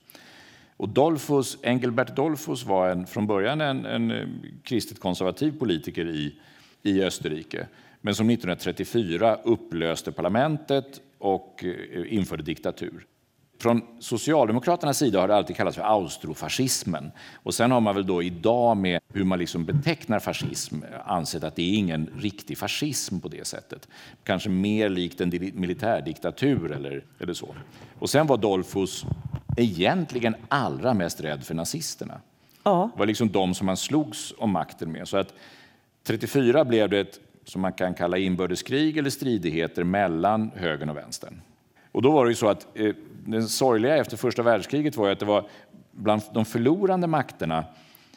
[0.77, 4.27] Och Dolfus, Engelbert Dolfus var en, från början en, en eh,
[4.62, 6.35] kristet konservativ politiker i,
[6.83, 7.66] i Österrike
[8.01, 13.07] men som 1934 upplöste parlamentet och eh, införde diktatur.
[13.59, 17.11] Från Socialdemokraternas sida har det alltid kallats för austrofascismen.
[17.35, 21.57] Och sen har man väl då idag med hur man liksom betecknar fascism ansett att
[21.57, 23.88] det är ingen riktig fascism på det sättet.
[24.25, 27.55] Kanske mer likt en militärdiktatur eller, eller så.
[27.99, 29.05] Och sen var Dolfus
[29.57, 32.21] egentligen allra mest rädd för nazisterna.
[32.62, 32.90] Ja.
[32.95, 35.09] Det var liksom de som han slogs om makten med.
[35.09, 35.35] Så att
[36.07, 41.40] 34 blev det ett som man kan kalla inbördeskrig eller stridigheter mellan högern och vänstern.
[41.92, 42.95] Och då var det ju så att eh,
[43.27, 45.47] det sorgliga efter första världskriget var att det var
[45.93, 47.65] bland de förlorande makterna,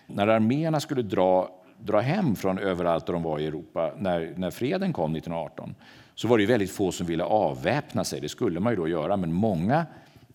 [0.08, 4.52] när arméerna skulle dra, dra hem från överallt där de var i Europa, när, när
[4.52, 5.76] freden kom 1918,
[6.15, 8.22] så var det väldigt få som ville avväpna sig.
[8.22, 9.86] Det skulle man ju då göra, men många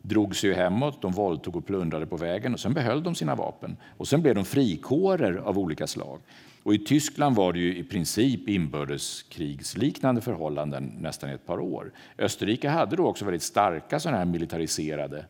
[0.02, 3.76] drog sig hemåt, de våldtog och plundrade på vägen och sen behöll de sina vapen.
[3.96, 6.20] Och sen blev de frikårer av olika slag.
[6.64, 11.92] Och I Tyskland var det ju i princip inbördeskrigsliknande förhållanden nästan ett par år.
[12.18, 15.27] Österrike hade då också väldigt starka sådana här militariserade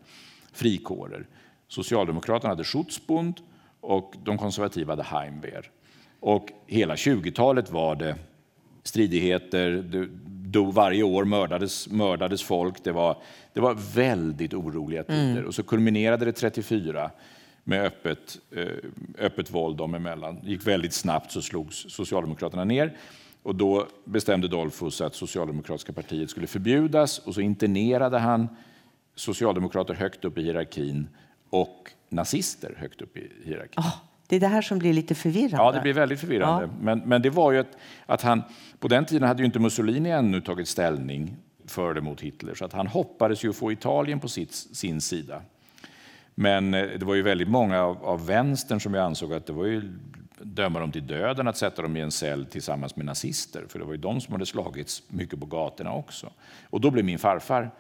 [0.52, 1.26] frikårer.
[1.68, 3.40] Socialdemokraterna hade Schutzbund
[3.80, 5.70] och de konservativa hade Heimwehr.
[6.20, 8.16] Och hela 20-talet var det
[8.82, 9.82] stridigheter,
[10.26, 12.84] dog varje år, mördades, mördades folk.
[12.84, 13.16] Det var,
[13.52, 15.30] det var väldigt oroliga tider.
[15.30, 15.46] Mm.
[15.46, 17.10] Och så kulminerade det 34
[17.64, 18.66] med öppet, eh,
[19.18, 20.40] öppet våld dem emellan.
[20.42, 22.96] Det gick väldigt snabbt så slogs Socialdemokraterna ner.
[23.42, 28.48] Och då bestämde Dolfus att Socialdemokratiska partiet skulle förbjudas och så internerade han
[29.14, 31.08] socialdemokrater högt upp i hierarkin
[31.50, 33.74] och nazister högt upp i hierarkin.
[33.76, 33.96] Oh,
[34.28, 35.56] det är det här som blir lite förvirrande.
[35.56, 36.64] Ja, det blir väldigt förvirrande.
[36.64, 36.70] Ja.
[36.80, 38.42] Men, men det var ju att, att han,
[38.78, 42.64] på den tiden hade ju inte Mussolini ännu tagit ställning för det mot Hitler, så
[42.64, 45.42] att han hoppades ju få Italien på sitt, sin sida.
[46.34, 49.52] Men eh, det var ju väldigt många av, av vänstern som jag ansåg att det
[49.52, 49.82] var ju
[50.38, 53.84] döma dem till döden att sätta dem i en cell tillsammans med nazister, för det
[53.84, 56.32] var ju de som hade slagits mycket på gatorna också.
[56.70, 57.70] Och då blev min farfar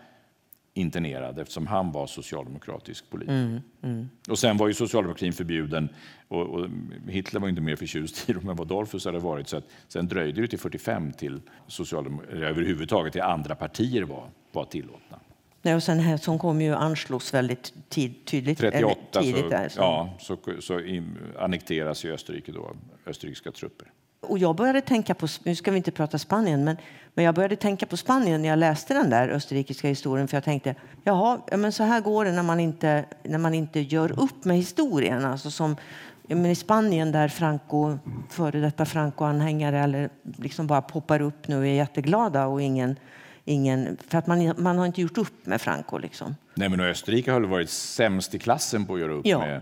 [0.74, 3.34] internerad eftersom han var socialdemokratisk politiker.
[3.34, 4.08] Mm, mm.
[4.28, 5.88] Och sen var ju socialdemokratin förbjuden
[6.28, 6.68] och, och,
[7.08, 9.48] Hitler var inte mer förtjust i dem än vad Dolphus hade varit.
[9.48, 14.64] Så att, sen dröjde det till 45 till socialdem överhuvudtaget till andra partier var, var
[14.64, 15.20] tillåtna.
[15.64, 18.58] Nej, och sen här, som kom ju Anschluss väldigt tid, tydligt.
[18.58, 19.80] 38 tidigt så, där, så.
[19.80, 22.70] Ja, så, så in, annekteras ju Österrike då
[23.06, 23.88] österrikiska trupper.
[24.20, 26.76] Och jag började tänka på, nu ska vi inte prata Spanien, men,
[27.14, 30.28] men jag började tänka på Spanien när jag läste den där österrikiska historien.
[30.28, 30.74] För jag tänkte,
[31.04, 34.56] jaha, men så här går det när man inte, när man inte gör upp med
[34.56, 35.24] historien.
[35.24, 35.76] Alltså som,
[36.22, 37.98] men I Spanien där Franco,
[38.30, 42.96] före detta Franco-anhängare eller liksom bara poppar upp nu och är jätteglada och ingen
[43.44, 45.98] ingen, för att man, man har inte gjort upp med Franco.
[45.98, 46.36] Liksom.
[46.54, 49.38] Nej, men Österrike har varit sämst i klassen på att göra upp ja.
[49.38, 49.60] med,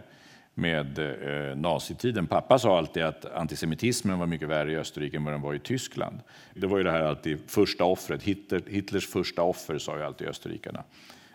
[0.55, 2.27] med eh, nazitiden.
[2.27, 5.59] Pappa sa alltid att antisemitismen var mycket värre i Österrike än vad den var i
[5.59, 6.21] Tyskland.
[6.55, 10.29] Det var ju det här alltid första offret, Hitler, Hitlers första offer sa ju alltid
[10.29, 10.85] österrikarna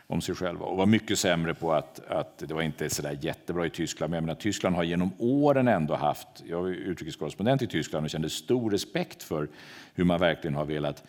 [0.10, 3.18] om sig själva och var mycket sämre på att, att det var inte så där
[3.22, 4.12] jättebra i Tyskland.
[4.12, 8.10] Men jag menar, Tyskland har genom åren ändå haft, jag var utrikeskorrespondent i Tyskland och
[8.10, 9.48] kände stor respekt för
[9.96, 11.04] hur man verkligen har velat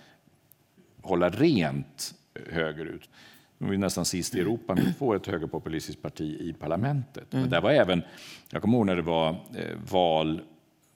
[1.03, 2.15] hålla rent
[2.51, 3.11] högerut.
[3.59, 7.35] De var nästan sist i Europa med att få ett högerpopulistiskt parti i parlamentet.
[7.35, 7.43] Mm.
[7.43, 8.03] Men där var även,
[8.51, 10.41] jag kommer ihåg när det var eh, val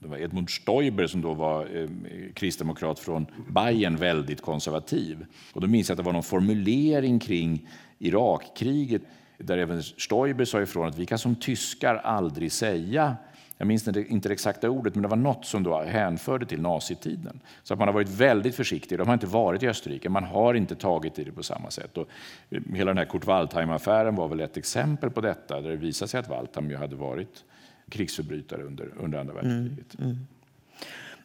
[0.02, 1.88] det var Edmund Stoiber som då var eh,
[2.34, 5.26] kristdemokrat från Bayern, väldigt konservativ.
[5.52, 9.02] Och då minns jag att det var någon formulering kring Irakkriget
[9.38, 13.16] där även Stoiber sa ifrån att vi kan som tyskar aldrig säga
[13.62, 17.40] jag minns inte det exakta ordet, men det var något som då hänförde till nazitiden.
[17.62, 18.98] Så att man har varit väldigt försiktig.
[18.98, 21.96] De har inte varit i Österrike, man har inte tagit i det på samma sätt.
[21.96, 22.08] Och
[22.50, 26.08] eh, hela den här Kurt Waldheim-affären var väl ett exempel på detta, där det visade
[26.08, 27.44] sig att Waldheim ju hade varit
[27.88, 29.98] krigsförbrytare under, under andra mm, världskriget.
[29.98, 30.26] Mm, mm.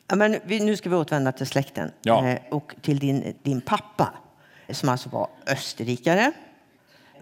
[0.08, 2.28] Ja, men vi, nu ska vi återvända till släkten ja.
[2.28, 4.13] eh, och till din, din pappa
[4.69, 6.32] som alltså var österrikare,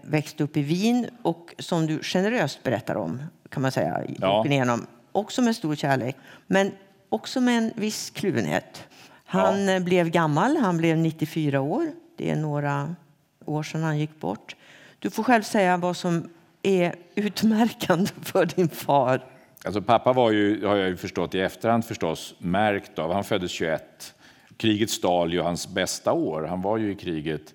[0.02, 4.46] växte upp i Wien och som du generöst berättar om, kan man säga, ja.
[4.46, 6.72] igenom, också med stor kärlek, men
[7.08, 8.84] också med en viss kluvenhet.
[9.24, 9.80] Han ja.
[9.80, 11.86] blev gammal, han blev 94 år.
[12.16, 12.94] Det är några
[13.44, 14.56] år sedan han gick bort.
[14.98, 16.28] Du får själv säga vad som
[16.62, 19.24] är utmärkande för din far.
[19.64, 23.50] Alltså pappa var ju, har jag ju förstått i efterhand förstås, märkt av, han föddes
[23.50, 24.14] 21.
[24.56, 26.42] Kriget stal ju hans bästa år.
[26.42, 27.54] Han var ju i kriget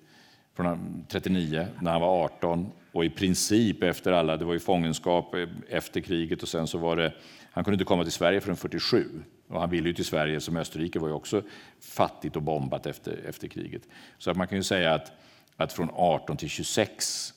[0.56, 5.34] från 39 när han var 18 och i princip efter alla, det var ju fångenskap
[5.34, 7.12] eh, efter kriget och sen så var det,
[7.50, 10.56] han kunde inte komma till Sverige förrän 47 och han ville ju till Sverige som
[10.56, 11.42] Österrike var ju också
[11.80, 13.82] fattigt och bombat efter, efter kriget.
[14.18, 15.12] Så att man kan ju säga att,
[15.56, 17.34] att från 18 till 26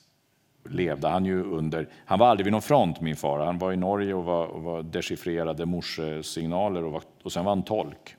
[0.70, 1.88] levde han ju under...
[2.04, 3.46] Han var aldrig vid någon front, min far.
[3.46, 7.52] Han var i Norge och, var, och var dechiffrerade morsesignaler och, var, och sen var
[7.52, 8.16] han tolk.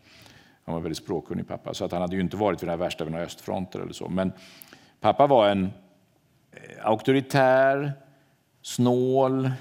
[0.65, 3.03] Han var väldigt språkkunnig pappa, så att han hade ju inte varit vid den värsta
[3.03, 4.09] vid några östfronter eller så.
[4.09, 4.31] Men
[5.01, 5.63] pappa var en
[6.51, 7.93] eh, auktoritär,
[8.61, 9.51] snål,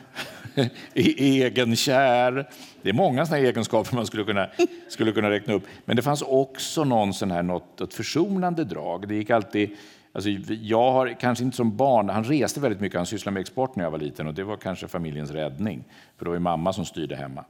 [0.95, 2.49] egenkär.
[2.83, 4.49] Det är många såna egenskaper man skulle kunna,
[4.89, 5.65] skulle kunna räkna upp.
[5.85, 9.09] Men det fanns också någon sån här, något, ett försonande drag.
[9.09, 9.77] Det gick alltid
[10.17, 13.77] Alltså, jag har kanske inte som barn, han reste väldigt mycket, han sysslade med export
[13.77, 15.85] när jag var liten och det var kanske familjens räddning.
[16.17, 17.45] För det var mamma som styrde hemma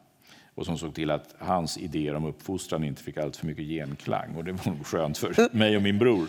[0.55, 4.37] och som såg till att hans idéer om uppfostran inte fick allt för mycket genklang.
[4.37, 6.29] Och det var nog skönt för mig och min bror.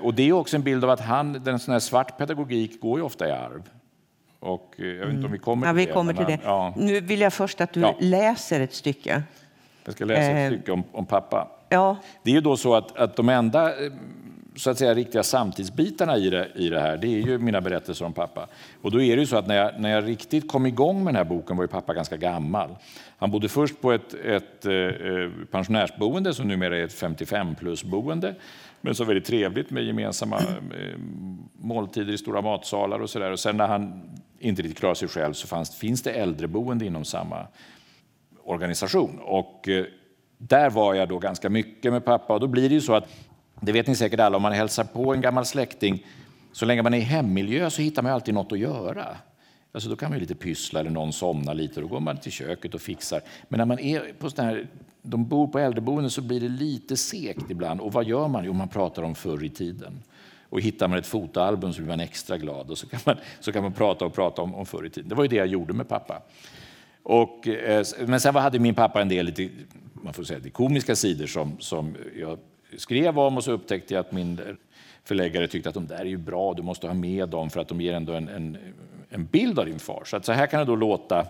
[0.00, 2.98] Och det är också en bild av att han, den sån här svart pedagogik går
[2.98, 3.62] ju ofta i arv.
[4.40, 6.24] Och eh, jag vet inte om vi kommer till ja, vi kommer det.
[6.24, 6.40] Till det.
[6.44, 6.74] Ja.
[6.76, 7.94] Nu vill jag först att du ja.
[7.98, 9.22] läser ett stycke.
[9.84, 10.56] Jag ska läsa ett eh.
[10.56, 11.48] stycke om, om pappa.
[11.68, 11.96] Ja.
[12.22, 13.92] Det är ju då så att, att de enda eh,
[14.56, 18.04] så att säga, riktiga samtidsbitarna i det, i det här, det är ju mina berättelser
[18.04, 18.46] om pappa.
[18.82, 21.14] Och då är det ju så att när jag, när jag riktigt kom igång med
[21.14, 22.76] den här boken var ju pappa ganska gammal.
[23.18, 28.34] Han bodde först på ett, ett eh, pensionärsboende som numera är ett 55 plus-boende.
[28.80, 30.98] Men så väldigt trevligt med gemensamma eh,
[31.52, 33.30] måltider i stora matsalar och sådär.
[33.30, 37.04] Och sen när han inte riktigt klarade sig själv så fanns, finns det äldreboende inom
[37.04, 37.46] samma
[38.44, 39.18] organisation.
[39.22, 39.84] Och eh,
[40.38, 43.08] där var jag då ganska mycket med pappa och då blir det ju så att
[43.60, 46.06] det vet ni säkert alla, om man hälsar på en gammal släkting,
[46.52, 49.16] så länge man är i hemmiljö så hittar man alltid något att göra.
[49.72, 52.74] Alltså då kan man lite pyssla eller någon somnar lite, då går man till köket
[52.74, 53.20] och fixar.
[53.48, 54.68] Men när man är på sådana här,
[55.06, 57.80] de bor på äldreboenden så blir det lite segt ibland.
[57.80, 58.44] Och vad gör man?
[58.44, 60.02] Jo, man pratar om förr i tiden.
[60.48, 63.52] Och hittar man ett fotoalbum så blir man extra glad och så kan man, så
[63.52, 65.08] kan man prata och prata om, om förr i tiden.
[65.08, 66.22] Det var ju det jag gjorde med pappa.
[67.02, 69.48] Och, eh, men sen hade min pappa en del lite,
[69.92, 72.38] man får säga, komiska sidor som, som jag
[72.76, 74.40] skrev om och så upptäckte jag att min
[75.04, 77.68] förläggare tyckte att de där är ju bra, du måste ha med dem för att
[77.68, 78.58] de ger ändå en, en,
[79.08, 80.02] en bild av din far.
[80.04, 81.26] Så, att så här kan det då låta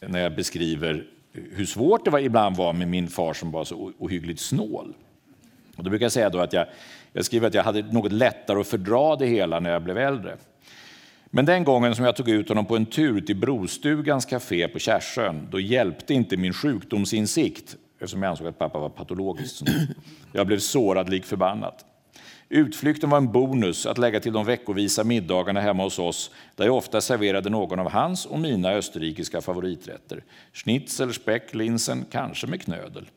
[0.00, 3.92] när jag beskriver hur svårt det var, ibland var med min far som var så
[3.98, 4.94] ohyggligt snål.
[5.76, 6.66] Och då brukar jag säga då att jag,
[7.12, 10.36] jag skriver att jag hade något lättare att fördra det hela när jag blev äldre.
[11.30, 14.78] Men den gången som jag tog ut honom på en tur till Brostugans café på
[14.78, 19.74] Kärsön, då hjälpte inte min sjukdomsinsikt eftersom jag ansåg att pappa var patologiskt snål.
[20.32, 21.84] Jag blev sårad lik förbannat.
[22.54, 26.76] Utflykten var en bonus att lägga till de veckovisa middagarna hemma hos oss där jag
[26.76, 30.24] ofta serverade någon av hans och mina österrikiska favoriträtter.
[30.52, 33.10] Schnitzel, späck, linsen, kanske med knödel.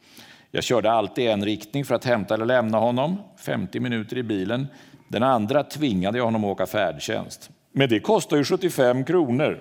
[0.51, 4.67] Jag körde alltid en riktning för att hämta eller lämna honom, 50 minuter i bilen.
[5.07, 7.49] Den andra tvingade jag honom att åka färdtjänst.
[7.71, 9.59] Men det kostar ju 75 kronor.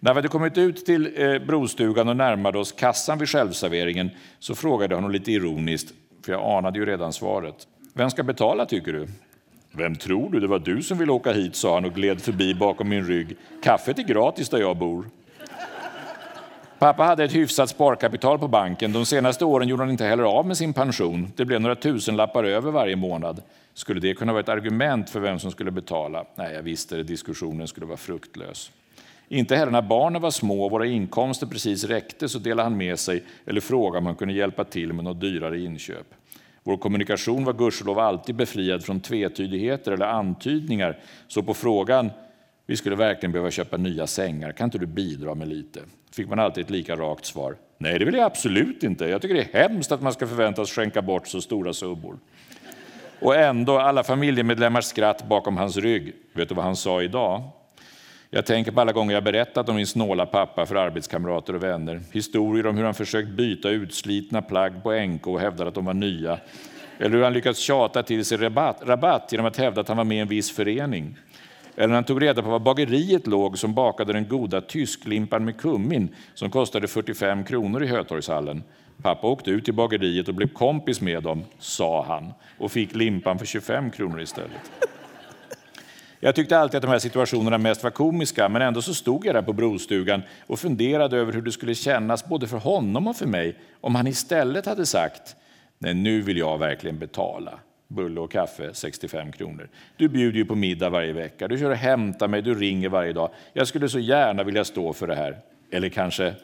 [0.00, 4.54] När vi hade kommit ut till eh, brostugan och närmade oss kassan vid självserveringen så
[4.54, 5.94] frågade jag honom lite ironiskt,
[6.24, 7.66] för jag anade ju redan svaret.
[7.98, 9.08] Vem ska betala tycker du?
[9.72, 10.40] Vem tror du?
[10.40, 13.36] Det var du som ville åka hit, sa han och gled förbi bakom min rygg.
[13.62, 15.04] Kaffet är gratis där jag bor.
[16.78, 18.92] Pappa hade ett hyfsat sparkapital på banken.
[18.92, 21.32] De senaste åren gjorde han inte heller av med sin pension.
[21.36, 23.42] Det blev några tusenlappar över varje månad.
[23.74, 26.24] Skulle det kunna vara ett argument för vem som skulle betala?
[26.34, 27.02] Nej, jag visste det.
[27.02, 28.70] Diskussionen skulle vara fruktlös.
[29.28, 32.98] Inte heller när barnen var små och våra inkomster precis räckte så delade han med
[32.98, 36.14] sig eller frågade om han kunde hjälpa till med något dyrare inköp.
[36.68, 42.10] Vår kommunikation var gudskelov alltid befriad från tvetydigheter eller antydningar, så på frågan
[42.66, 45.80] vi skulle verkligen behöva köpa nya sängar, kan inte du bidra med lite?
[46.12, 47.56] Fick man alltid ett lika rakt svar.
[47.78, 49.04] Nej, det vill jag absolut inte.
[49.06, 52.18] Jag tycker det är hemskt att man ska förväntas skänka bort så stora summor.
[53.20, 56.12] Och ändå alla familjemedlemmars skratt bakom hans rygg.
[56.32, 57.42] Vet du vad han sa idag?
[58.30, 62.00] Jag tänker på alla gånger jag berättat om min snåla pappa för arbetskamrater och vänner.
[62.12, 65.94] Historier om hur han försökt byta utslitna plagg på NK och hävdat att de var
[65.94, 66.38] nya.
[66.98, 70.04] Eller hur han lyckats tjata till sig rabatt, rabatt genom att hävda att han var
[70.04, 71.16] med i en viss förening.
[71.76, 75.60] Eller när han tog reda på var bageriet låg som bakade den goda tysklimpan med
[75.60, 78.62] kummin som kostade 45 kronor i Hötorgshallen.
[79.02, 83.38] Pappa åkte ut till bageriet och blev kompis med dem, sa han, och fick limpan
[83.38, 84.88] för 25 kronor istället.
[86.20, 89.34] Jag tyckte alltid att de här situationerna mest var komiska, men ändå så stod jag
[89.34, 93.26] där på brostugan och funderade över hur det skulle kännas både för honom och för
[93.26, 95.36] mig om han istället hade sagt
[95.78, 97.58] Nej, nu vill jag verkligen betala.
[97.88, 99.68] Bulle och kaffe 65 kronor.
[99.96, 103.12] Du bjuder ju på middag varje vecka, du kör och hämtar mig, du ringer varje
[103.12, 103.30] dag.
[103.52, 105.38] Jag skulle så gärna vilja stå för det här.
[105.70, 106.34] Eller kanske,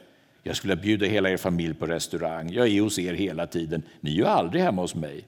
[0.43, 2.53] jag skulle bjuda hela er familj på restaurang.
[2.53, 3.83] Jag är hos er hela tiden.
[4.01, 5.25] Ni är ju aldrig hemma hos mig.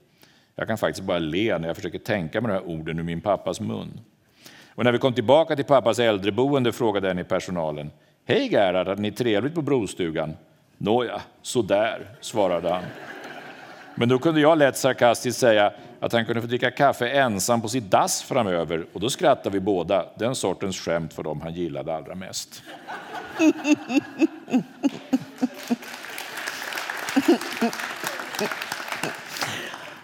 [0.54, 3.20] Jag kan faktiskt bara le när jag försöker tänka med de här orden ur min
[3.20, 4.00] pappas mun.
[4.76, 7.90] Och när vi kom tillbaka till pappas äldreboende frågade en i personalen.
[8.24, 10.36] Hej Gerhard, hade ni trevligt på brostugan?
[10.78, 12.82] Nåja, sådär, svarade han.
[13.94, 17.68] Men då kunde jag lätt sarkastiskt säga att han kunde få dricka kaffe ensam på
[17.68, 20.06] sitt dass framöver och då skrattade vi båda.
[20.18, 22.62] Den sortens skämt var de han gillade allra mest.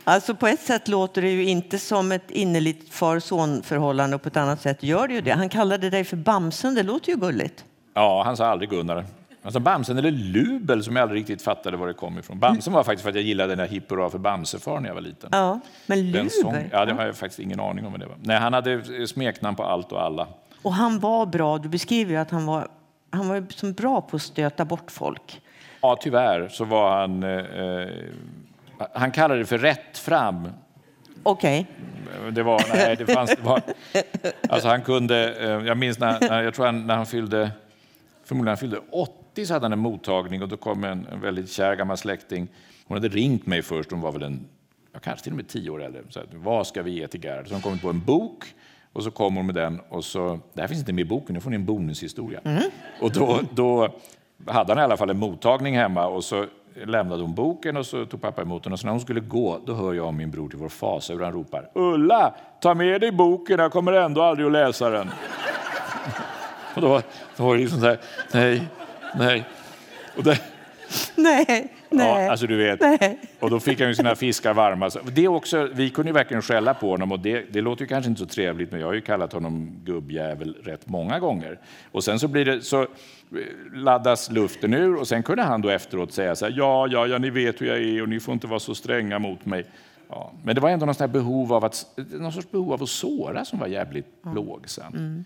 [0.04, 4.36] Alltså på ett sätt låter det ju inte som ett innerligt far-son-förhållande och på ett
[4.36, 5.30] annat sätt gör det ju det.
[5.30, 7.64] Han kallade dig för Bamsen, det låter ju gulligt.
[7.94, 9.04] Ja, han sa aldrig Gunnar.
[9.44, 12.38] Alltså Bamsen eller Lubel som jag aldrig riktigt fattade var det kom ifrån.
[12.38, 15.02] Bamsen var faktiskt för att jag gillade den där Hipp för Bamsefar när jag var
[15.02, 15.28] liten.
[15.32, 16.28] Ja, men Lubel?
[16.72, 18.16] ja, det har jag faktiskt ingen aning om vad det var.
[18.22, 20.26] Nej, han hade smeknamn på allt och alla.
[20.62, 22.68] Och han var bra, du beskriver ju att han var,
[23.10, 25.40] han var som bra på att stöta bort folk.
[25.80, 27.86] Ja, tyvärr så var han eh,
[28.92, 30.48] han kallade det för rätt fram.
[31.22, 31.66] Okej.
[31.70, 32.30] Okay.
[32.30, 33.62] Det var, nej, det fanns, det var,
[34.48, 37.50] alltså han kunde, eh, jag minns när, jag tror han, när han fyllde,
[38.24, 41.50] förmodligen han fyllde 80 så hade han en mottagning och då kom en, en väldigt
[41.50, 42.48] kär gammal släkting.
[42.86, 44.48] Hon hade ringt mig först, hon var väl en,
[45.02, 46.00] kanske till och med tio år äldre.
[46.08, 47.48] Så här, vad ska vi ge till Gerhard?
[47.48, 48.44] Så hon kom på en bok
[48.92, 51.34] och så kom hon med den och så, det här finns inte med i boken,
[51.34, 52.40] nu får ni en bonushistoria.
[52.44, 52.62] Mm.
[53.00, 53.94] Och då, då
[54.46, 58.06] hade han i alla fall en mottagning hemma och så lämnade hon boken och så
[58.06, 58.72] tog pappa emot den.
[58.72, 61.20] Och så när hon skulle gå, då hör jag min bror till vår fasa hur
[61.20, 65.10] han ropar Ulla, ta med dig boken, jag kommer ändå aldrig att läsa den.
[66.74, 67.02] och då,
[67.36, 67.98] då var det liksom så här,
[68.32, 68.68] nej,
[69.18, 69.44] nej.
[70.16, 70.40] Och det,
[71.22, 72.24] nej, nej.
[72.24, 72.80] Ja, alltså du vet.
[72.80, 73.18] Nej.
[73.40, 74.90] Och då fick han ju sina fiskar varma.
[75.12, 78.08] Det också, vi kunde ju verkligen skälla på honom och det, det låter ju kanske
[78.08, 81.58] inte så trevligt men jag har ju kallat honom gubbjävel rätt många gånger.
[81.92, 82.86] Och sen så blir det så
[83.74, 87.18] laddas luften ur och sen kunde han då efteråt säga så här, ja, ja, ja,
[87.18, 89.64] ni vet hur jag är och ni får inte vara så stränga mot mig.
[90.08, 93.44] Ja, men det var ändå någon, behov av att, någon sorts behov av att såra
[93.44, 94.34] som var jävligt mm.
[94.34, 94.94] plågsam.
[94.94, 95.24] Mm.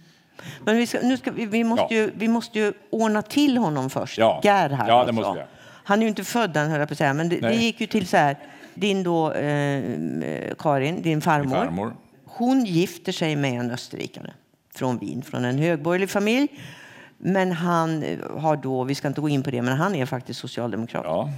[0.64, 2.00] Men vi, ska, nu ska, vi, vi, måste ja.
[2.00, 4.40] ju, vi måste ju ordna till honom först, ja.
[4.44, 4.88] Gerhard.
[4.88, 5.40] Ja, det måste vi.
[5.87, 7.81] Han är ju inte född än, höll jag på att säga, men det, det, gick
[7.81, 8.37] ju till så här.
[8.75, 14.35] Din då, eh, Karin, din farmor, farmor, hon gifter sig med en österrikare
[14.75, 16.49] från Wien, från en högborgerlig familj.
[17.18, 18.05] Men han
[18.38, 21.05] har då, vi ska inte gå in på det, men han är faktiskt socialdemokrat.
[21.05, 21.31] Ja.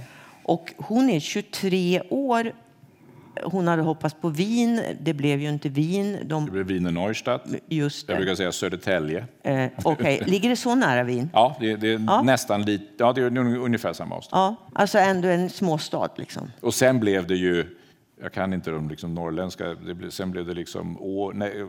[0.43, 2.51] Och hon är 23 år.
[3.43, 4.81] Hon hade hoppats på Wien.
[5.01, 6.17] Det blev ju inte Wien.
[6.23, 6.45] De...
[6.45, 7.45] Det blev Wiener Neustadt.
[7.67, 8.13] Just det.
[8.13, 9.25] Jag brukar säga Södertälje.
[9.43, 10.19] Eh, okay.
[10.25, 11.29] Ligger det så nära Wien?
[11.33, 12.21] Ja, det, det är ja.
[12.21, 12.85] nästan lite.
[12.97, 14.39] Ja, det är ungefär samma avstånd.
[14.41, 16.51] Ja, alltså ändå en småstad liksom.
[16.61, 17.65] Och sen blev det ju,
[18.21, 21.65] jag kan inte de liksom norrländska, det blev, sen blev det liksom å, nej,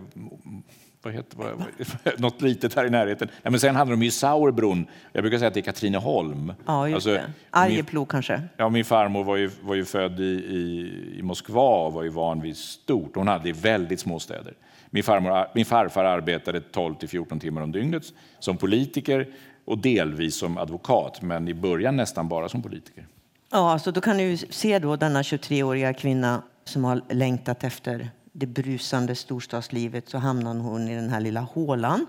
[1.02, 1.64] vad heter, vad,
[2.20, 3.28] något litet här i närheten.
[3.42, 4.86] Ja, men sen hade de ju Sauerbron.
[5.12, 6.52] Jag brukar säga att det är Katrineholm.
[6.66, 7.32] Ja, just alltså, det.
[7.50, 8.42] Arjeplog kanske?
[8.56, 12.08] Ja, min farmor var ju, var ju född i, i, i Moskva och var ju
[12.08, 13.16] van vid stort.
[13.16, 14.54] Hon hade väldigt små städer.
[14.90, 18.02] Min, farmor, min farfar arbetade 12 till 14 timmar om dygnet
[18.38, 19.28] som politiker
[19.64, 23.06] och delvis som advokat, men i början nästan bara som politiker.
[23.50, 28.46] Ja, så då kan du se då denna 23-åriga kvinna som har längtat efter det
[28.46, 32.06] brusande storstadslivet så hamnar hon i den här lilla hålan.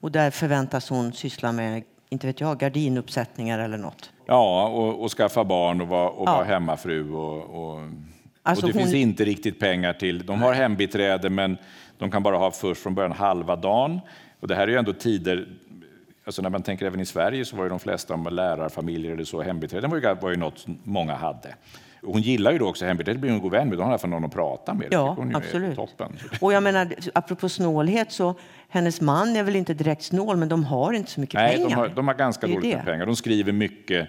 [0.00, 4.10] Och där förväntas hon syssla med, inte vet jag, gardinuppsättningar eller något.
[4.26, 6.34] Ja, och, och skaffa barn och vara, och ja.
[6.34, 7.12] vara hemmafru.
[7.12, 7.80] Och, och,
[8.42, 8.82] alltså och det hon...
[8.82, 10.26] finns inte riktigt pengar till...
[10.26, 11.58] De har hembiträde, men
[11.98, 14.00] de kan bara ha först från början halva dagen.
[14.40, 15.48] Och det här är ju ändå tider
[16.26, 19.42] Alltså när man tänker även i Sverige så var ju de flesta lärarfamiljer eller så,
[19.42, 21.54] hembiträden var ju, var ju något många hade.
[22.02, 24.24] Hon gillar ju då också hembiträdet, blir hon god vän med, då har hon någon
[24.24, 24.88] att prata med.
[24.90, 25.76] Ja, absolut.
[25.76, 26.18] Toppen.
[26.40, 28.34] Och jag menar, apropå snålhet så,
[28.68, 31.68] hennes man är väl inte direkt snål, men de har inte så mycket Nej, pengar.
[31.68, 33.06] De har, de har ganska dåligt med pengar.
[33.06, 34.08] De skriver mycket,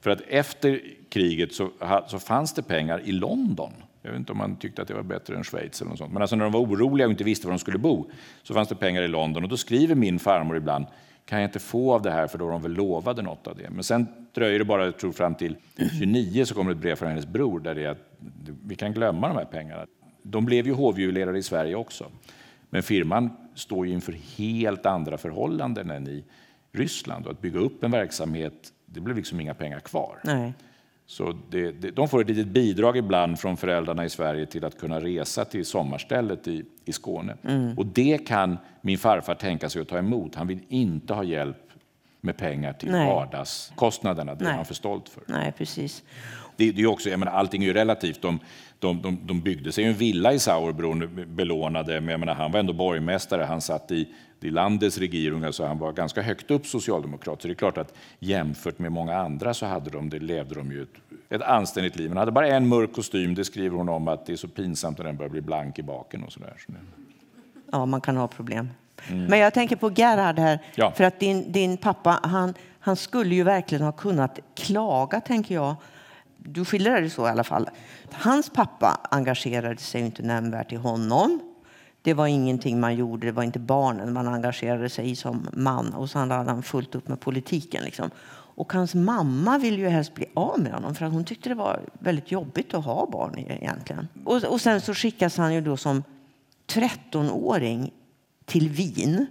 [0.00, 1.70] för att efter kriget så,
[2.06, 3.72] så fanns det pengar i London.
[4.02, 6.12] Jag vet inte om man tyckte att det var bättre än Schweiz eller något sånt.
[6.12, 8.10] Men alltså när de var oroliga och inte visste var de skulle bo
[8.42, 10.86] så fanns det pengar i London och då skriver min farmor ibland
[11.28, 13.70] kan jag inte få av det här för då de väl lovade något av det.
[13.70, 15.56] Men sen dröjer det bara, jag tror fram till
[15.98, 18.18] 29 så kommer ett brev från hennes bror där det är att
[18.64, 19.86] vi kan glömma de här pengarna.
[20.22, 22.04] De blev ju hovjuvelerare i Sverige också.
[22.70, 26.24] Men firman står ju inför helt andra förhållanden än i
[26.72, 30.18] Ryssland och att bygga upp en verksamhet, det blev liksom inga pengar kvar.
[30.24, 30.52] Nej.
[31.10, 34.78] Så det, det, de får ett litet bidrag ibland från föräldrarna i Sverige till att
[34.78, 37.36] kunna resa till sommarstället i, i Skåne.
[37.44, 37.78] Mm.
[37.78, 40.34] Och det kan min farfar tänka sig att ta emot.
[40.34, 41.56] Han vill inte ha hjälp
[42.20, 43.06] med pengar till Nej.
[43.06, 44.34] vardagskostnaderna.
[44.34, 45.22] Det är han för stolt för.
[45.26, 46.02] Nej, precis.
[46.56, 48.22] Det, det är också, jag menar, allting är ju relativt.
[48.22, 48.38] De,
[48.78, 52.60] de, de, de byggde sig en villa i Sauerbron belånade, men jag menar, han var
[52.60, 53.42] ändå borgmästare.
[53.42, 54.08] Han satt i,
[54.44, 57.42] i landets regering, alltså han var ganska högt upp socialdemokrat.
[57.42, 60.72] Så det är klart att jämfört med många andra så hade de, det levde de
[60.72, 60.88] ju ett,
[61.28, 62.08] ett anständigt liv.
[62.08, 64.98] Men hade bara en mörk kostym, det skriver hon om att det är så pinsamt
[64.98, 66.56] när den börjar bli blank i baken och sådär.
[67.72, 68.68] Ja, man kan ha problem.
[69.08, 69.24] Mm.
[69.24, 70.92] Men jag tänker på Gerhard här, ja.
[70.96, 75.76] för att din, din pappa, han, han skulle ju verkligen ha kunnat klaga, tänker jag.
[76.36, 77.70] Du skildrar det så i alla fall.
[78.12, 81.40] Hans pappa engagerade sig inte nämnvärt i honom.
[82.02, 85.94] Det var ingenting man gjorde, det var inte barnen man engagerade sig i som man.
[85.94, 87.84] Och sen hade han fullt upp med politiken.
[87.84, 88.10] Liksom.
[88.58, 91.80] Och hans mamma ville ju helst bli av med honom för hon tyckte det var
[91.98, 94.08] väldigt jobbigt att ha barn e- egentligen.
[94.24, 96.02] Och, och sen så skickas han ju då som
[96.66, 97.92] 13-åring
[98.44, 99.26] till Wien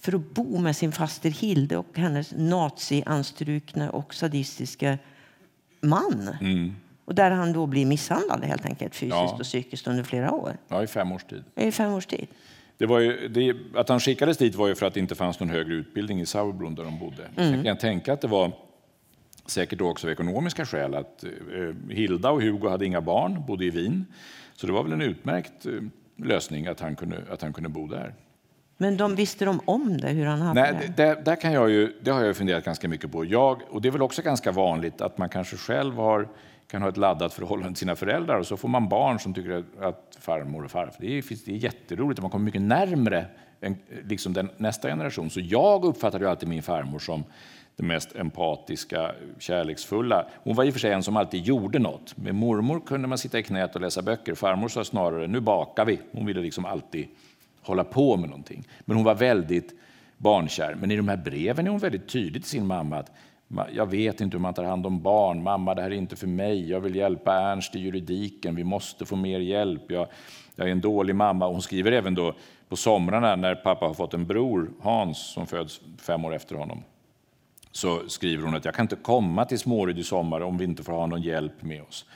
[0.00, 4.98] för att bo med sin faster Hilde och hennes nazianstrukna och sadistiska
[5.80, 6.28] man.
[6.40, 6.74] Mm.
[7.04, 9.34] Och där han då blir misshandlad helt enkelt fysiskt ja.
[9.34, 10.56] och psykiskt under flera år.
[10.68, 11.44] Ja, i fem års tid.
[11.54, 12.26] I fem års tid.
[12.78, 15.40] Det var ju, det, att han skickades dit var ju för att det inte fanns
[15.40, 17.22] någon högre utbildning i Sauerbrunn där de bodde.
[17.22, 17.34] Mm.
[17.36, 18.52] Sen kan jag tänka att det var
[19.46, 21.30] säkert också av ekonomiska skäl att eh,
[21.90, 24.06] Hilda och Hugo hade inga barn, bodde i Wien.
[24.56, 25.72] Så det var väl en utmärkt eh,
[26.16, 28.14] lösning att han kunde, att han kunde bo där.
[28.76, 31.04] Men de visste de om det, hur han hade Nej, det?
[31.04, 31.24] det?
[31.24, 33.24] Där kan jag ju, det har jag funderat ganska mycket på.
[33.24, 36.28] Jag, och det är väl också ganska vanligt att man kanske själv har,
[36.66, 39.64] kan ha ett laddat förhållande till sina föräldrar och så får man barn som tycker
[39.80, 43.26] att farmor och farfar, det är, det är jätteroligt, man kommer mycket närmre
[43.60, 43.76] än,
[44.08, 45.30] liksom den, nästa generation.
[45.30, 47.24] Så jag uppfattade ju alltid min farmor som
[47.76, 50.26] den mest empatiska, kärleksfulla.
[50.42, 52.16] Hon var i och för sig en som alltid gjorde något.
[52.16, 54.34] Med mormor kunde man sitta i knät och läsa böcker.
[54.34, 56.00] Farmor sa snarare, nu bakar vi.
[56.12, 57.08] Hon ville liksom alltid
[57.62, 58.64] hålla på med någonting.
[58.80, 59.74] Men hon var väldigt
[60.16, 60.76] barnkär.
[60.80, 63.12] Men i de här breven är hon väldigt tydlig till sin mamma att
[63.72, 65.42] jag vet inte hur man tar hand om barn.
[65.42, 66.70] Mamma, det här är inte för mig.
[66.70, 68.54] Jag vill hjälpa Ernst i juridiken.
[68.54, 69.82] Vi måste få mer hjälp.
[69.90, 70.06] Jag,
[70.56, 71.48] jag är en dålig mamma.
[71.48, 72.34] Hon skriver även då
[72.68, 76.82] på somrarna när pappa har fått en bror, Hans, som föds fem år efter honom.
[77.72, 80.82] Så skriver hon att jag kan inte komma till Småryd i sommar om vi inte
[80.82, 82.06] får ha någon hjälp med oss.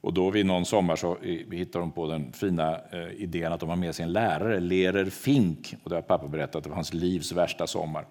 [0.00, 1.16] Och då vid någon sommar så
[1.52, 5.04] hittar de på den fina eh, idén att de har med sig en lärare, Lerer
[5.04, 5.74] Fink.
[5.84, 8.06] Och det har pappa berättat, det var hans livs värsta sommar.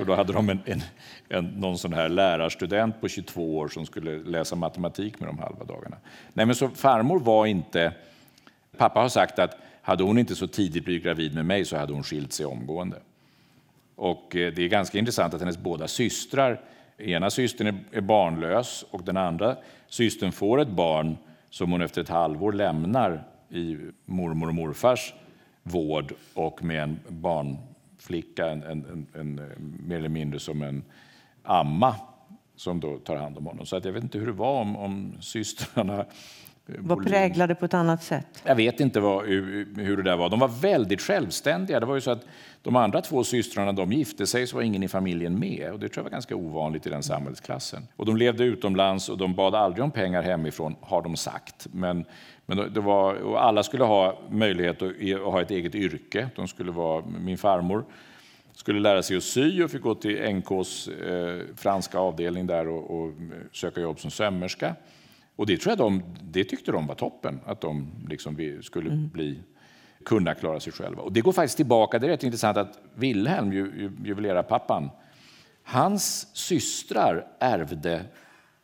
[0.00, 0.82] Och då hade de en, en,
[1.28, 5.64] en, någon sån här lärarstudent på 22 år som skulle läsa matematik med de halva
[5.64, 5.96] dagarna.
[6.32, 7.92] Nej, men så farmor var inte...
[8.76, 11.92] Pappa har sagt att hade hon inte så tidigt blivit gravid med mig så hade
[11.92, 12.96] hon skilt sig omgående.
[13.96, 16.60] Och eh, det är ganska intressant att hennes båda systrar
[16.98, 19.56] ena systern är barnlös och den andra
[19.88, 21.16] systern får ett barn
[21.50, 25.14] som hon efter ett halvår lämnar i mormor och morfars
[25.62, 27.56] vård och med en barn
[28.10, 29.40] flicka en, en, en,
[29.86, 30.82] mer eller mindre som en
[31.42, 31.94] amma
[32.56, 33.66] som då tar hand om honom.
[33.66, 36.04] Så att jag vet inte hur det var om, om systrarna
[36.78, 38.42] var präglade på ett annat sätt?
[38.44, 40.30] Jag vet inte vad, hur det där var.
[40.30, 41.80] De var väldigt självständiga.
[41.80, 42.24] Det var ju så att
[42.62, 45.72] de andra två systrarna de gifte sig så var ingen i familjen med.
[45.72, 47.88] Och det tror jag var ganska ovanligt i den samhällsklassen.
[47.96, 51.66] Och de levde utomlands och de bad aldrig om pengar hemifrån, har de sagt.
[51.72, 52.04] Men,
[52.46, 54.92] men det var, och alla skulle ha möjlighet att,
[55.24, 56.28] ha ett eget yrke.
[56.36, 57.84] De skulle vara, min farmor
[58.52, 63.00] skulle lära sig att sy och fick gå till NKs eh, franska avdelning där och,
[63.00, 63.12] och
[63.52, 64.74] söka jobb som sömmerska.
[65.40, 69.08] Och det tror jag de, det tyckte de var toppen, att de liksom skulle mm.
[69.08, 69.42] bli,
[70.04, 71.02] kunna klara sig själva.
[71.02, 74.90] Och det går faktiskt tillbaka, det är rätt intressant att Wilhelm, ju, ju, juvelerarpappan,
[75.62, 78.04] hans systrar ärvde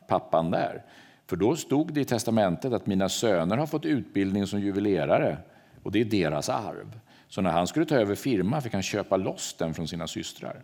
[0.07, 0.83] pappan där.
[1.27, 5.37] För då stod det i testamentet att mina söner har fått utbildning som juvelerare
[5.83, 6.99] och det är deras arv.
[7.27, 10.63] Så när han skulle ta över firman fick han köpa loss den från sina systrar.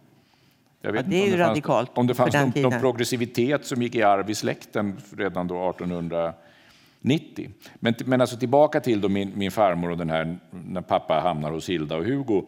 [0.86, 1.92] Jag vet ja, det är ju radikalt.
[1.94, 7.50] Om det fanns någon, någon, progressivitet som gick i arv i släkten redan då 1890.
[7.76, 11.52] Men, men alltså tillbaka till då min, min farmor och den här när pappa hamnar
[11.52, 12.46] hos Hilda och Hugo.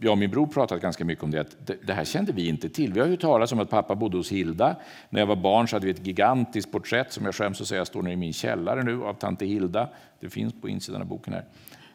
[0.00, 2.48] Jag och min bror pratat ganska mycket om det, att det, det här kände vi
[2.48, 2.92] inte till.
[2.92, 4.76] Vi har ju talat om att pappa bodde hos Hilda.
[5.08, 7.84] När jag var barn så hade vi ett gigantiskt porträtt som jag skäms att säga
[7.84, 9.88] står nere i min källare nu av tante Hilda.
[10.20, 11.44] Det finns på insidan av boken här.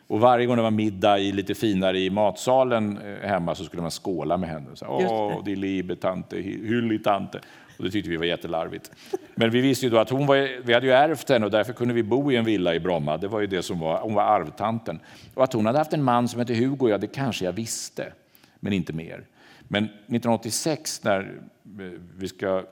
[0.08, 3.82] Och varje gång det var middag i lite finare i matsalen eh, hemma så skulle
[3.82, 4.76] man skåla med henne.
[4.76, 7.40] Så, Åh, det liebe tante, hyllig tante.
[7.78, 8.92] Och det tyckte vi var jättelarvigt.
[9.36, 11.74] Men vi visste ju då att hon var, vi hade ju ärvt henne och därför
[11.74, 13.18] kunde vi bo i en villa i Bromma.
[13.18, 15.00] Det var ju det som var, hon var arvtanten.
[15.34, 18.14] Och att hon hade haft en man som hette Hugo, ja det kanske jag visste,
[18.60, 19.26] men inte mer.
[19.68, 22.64] Men 1986 när eh, vi ska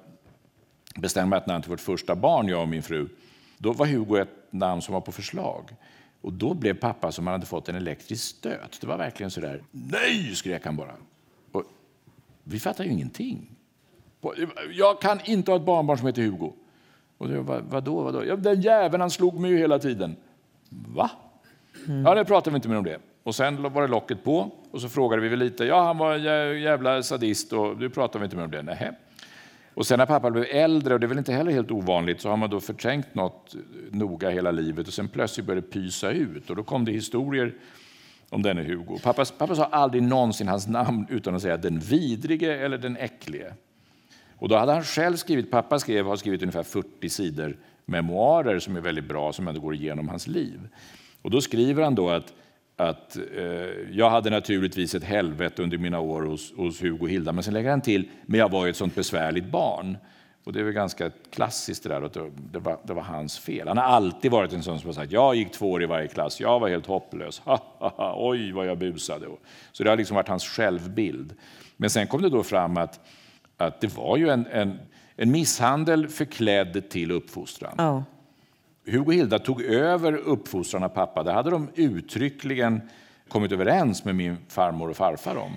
[0.95, 3.07] bestämma ett namn till vårt första barn, jag och min fru,
[3.57, 5.63] då var Hugo ett namn som var på förslag.
[6.23, 8.81] Och då blev pappa som han hade fått en elektrisk stöt.
[8.81, 10.95] Det var verkligen så där, nej, skrek han bara.
[11.51, 11.63] Och
[12.43, 13.55] vi fattade ju ingenting.
[14.73, 16.53] Jag kan inte ha ett barnbarn som heter Hugo.
[17.17, 18.25] Och då, vad, vadå, vadå?
[18.25, 20.15] Ja, den jäveln han slog mig ju hela tiden.
[20.69, 21.11] Va?
[21.87, 22.05] Mm.
[22.05, 22.99] Ja, det pratade vi inte mer om det.
[23.23, 25.65] Och sen var det locket på och så frågade vi väl lite.
[25.65, 28.61] Ja, han var en jävla sadist och nu pratar vi inte mer om det.
[28.61, 28.95] Nähä.
[29.73, 32.29] Och sen när pappa blev äldre, och det är väl inte heller helt ovanligt, så
[32.29, 33.55] har man då förträngt något
[33.91, 37.53] noga hela livet och sen plötsligt började det pysa ut och då kom det historier
[38.29, 38.99] om denne Hugo.
[39.03, 43.53] Pappa, pappa sa aldrig någonsin hans namn utan att säga den vidrige eller den äcklige.
[44.37, 48.75] Och då hade han själv skrivit, pappa skrev, har skrivit ungefär 40 sidor memoarer som
[48.75, 50.59] är väldigt bra, som ändå går igenom hans liv.
[51.21, 52.33] Och då skriver han då att
[52.77, 53.43] att eh,
[53.91, 57.53] jag hade naturligtvis ett helvete under mina år hos, hos Hugo och Hilda, men sen
[57.53, 59.97] lägger han till, men jag var ju ett sånt besvärligt barn.
[60.43, 62.13] Och det är väl ganska klassiskt det där, att
[62.51, 63.67] det var, det var hans fel.
[63.67, 66.07] Han har alltid varit en sån som har sagt, jag gick två år i varje
[66.07, 69.25] klass, jag var helt hopplös, ha, ha, ha, oj vad jag busade.
[69.71, 71.33] Så det har liksom varit hans självbild.
[71.77, 72.99] Men sen kom det då fram att,
[73.57, 74.79] att det var ju en, en,
[75.15, 77.79] en misshandel förklädd till uppfostran.
[77.79, 78.01] Oh.
[78.85, 81.23] Hugo och Hilda tog över uppfostran av pappa.
[81.23, 82.81] Det hade de uttryckligen
[83.27, 85.51] kommit överens med min farmor och farfar om.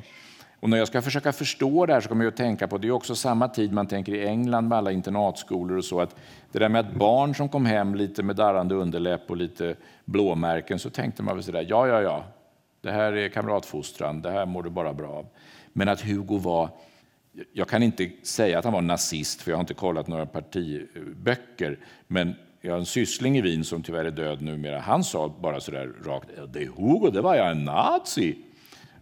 [0.61, 2.89] Och när jag ska försöka förstå det här så kommer jag att tänka på, det
[2.89, 6.17] är också samma tid man tänker i England med alla internatskolor och så, att
[6.53, 10.79] det där med att barn som kom hem lite med darrande underläpp och lite blåmärken,
[10.79, 12.25] så tänkte man väl sådär, ja, ja, ja,
[12.81, 15.27] det här är kamratfostran, det här mår du bara bra av.
[15.73, 16.69] Men att Hugo var,
[17.53, 21.79] jag kan inte säga att han var nazist, för jag har inte kollat några partiböcker,
[22.07, 22.35] men
[22.67, 24.81] jag har en syssling i Wien som tyvärr är död numera.
[24.81, 28.37] Han sa bara så där rakt, det är Hugo, det var jag en nazi.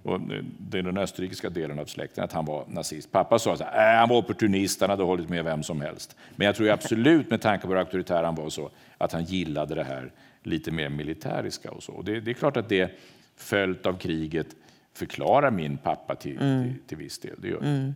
[0.02, 0.20] Och
[0.58, 3.12] det är den österrikiska delen av släkten, att han var nazist.
[3.12, 6.16] Pappa sa att äh, han var opportunist, han hade hållit med vem som helst.
[6.36, 9.74] Men jag tror absolut, med tanke på hur auktoritär han var, så att han gillade
[9.74, 10.12] det här
[10.42, 11.70] lite mer militäriska.
[11.70, 11.92] Och så.
[11.92, 12.90] Och det, det, är klart att det,
[13.36, 14.46] följt av kriget,
[14.94, 16.62] förklarar min pappa till, mm.
[16.62, 17.36] till, till viss del.
[17.38, 17.94] Det gör mm.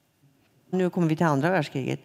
[0.70, 2.00] Nu kommer vi till andra världskriget.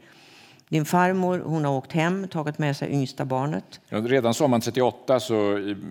[0.74, 3.82] Din farmor hon har åkt hem, tagit med sig yngsta barnet.
[3.90, 5.36] Ja, redan sommaren 38 så,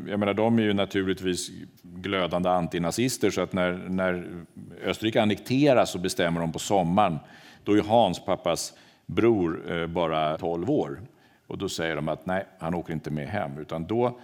[0.08, 1.50] jag menar de är ju naturligtvis
[1.82, 4.44] glödande antinazister så att när, när
[4.84, 7.18] Österrike annekteras så bestämmer de på sommaren,
[7.64, 8.72] då är Hans, pappas
[9.06, 11.00] bror, eh, bara 12 år.
[11.46, 14.18] Och då säger de att nej, han åker inte med hem, utan då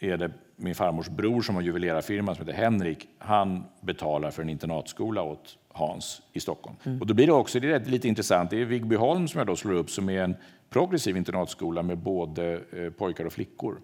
[0.00, 4.48] är det min farmors bror som har juvelerarfirma som heter Henrik, han betalar för en
[4.48, 6.76] internatskola åt Hans i Stockholm.
[6.84, 7.00] Mm.
[7.00, 9.56] Och då blir det också det är lite intressant, det är Vigbyholm som jag då
[9.56, 10.36] slår upp som är en
[10.70, 13.80] progressiv internatskola med både eh, pojkar och flickor.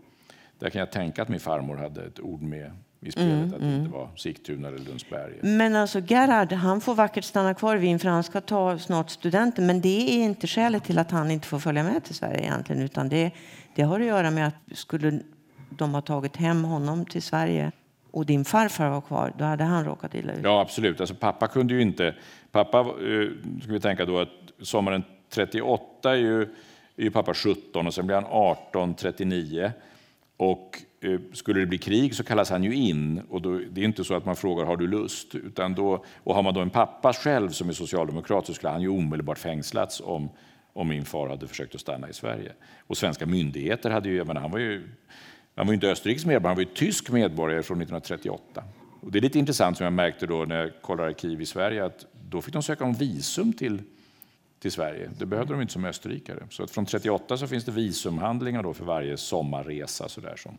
[0.58, 3.60] Där kan jag tänka att min farmor hade ett ord med i spelet, mm, att
[3.60, 3.80] det mm.
[3.80, 5.32] inte var Sigtuna eller Lundsberg.
[5.42, 9.10] Men alltså Gerhard, han får vackert stanna kvar i Wien för han ska ta snart
[9.10, 9.66] studenten.
[9.66, 12.82] Men det är inte skälet till att han inte får följa med till Sverige egentligen,
[12.82, 13.30] utan det,
[13.74, 15.20] det har att göra med att skulle
[15.70, 17.72] de ha tagit hem honom till Sverige
[18.10, 20.40] och din farfar var kvar, då hade han råkat illa ut.
[20.42, 21.00] Ja, absolut.
[21.00, 22.14] Alltså, pappa kunde ju inte...
[22.52, 23.28] Pappa, eh,
[23.62, 24.28] ska vi tänka då att
[24.62, 29.72] sommaren 38 är ju, är ju pappa 17 och sen blir han 18, 39.
[30.36, 33.22] Och eh, skulle det bli krig så kallas han ju in.
[33.30, 35.34] Och då, det är inte så att man frågar har du lust?
[35.34, 38.82] Utan då, och har man då en pappa själv som är socialdemokrat så skulle han
[38.82, 40.30] ju omedelbart fängslats om,
[40.72, 42.52] om min far hade försökt att stanna i Sverige.
[42.86, 44.88] Och svenska myndigheter hade ju, jag menar, han var ju
[45.58, 48.64] han var inte österrikisk medborgare, han var ju tysk medborgare från 1938.
[49.00, 51.84] Och det är lite intressant som jag märkte då när jag kollade arkiv i Sverige
[51.84, 53.82] att då fick de söka om visum till,
[54.60, 55.10] till Sverige.
[55.18, 56.46] Det behövde de inte som österrikare.
[56.50, 60.58] Så att från 38 så finns det visumhandlingar då för varje sommarresa så där som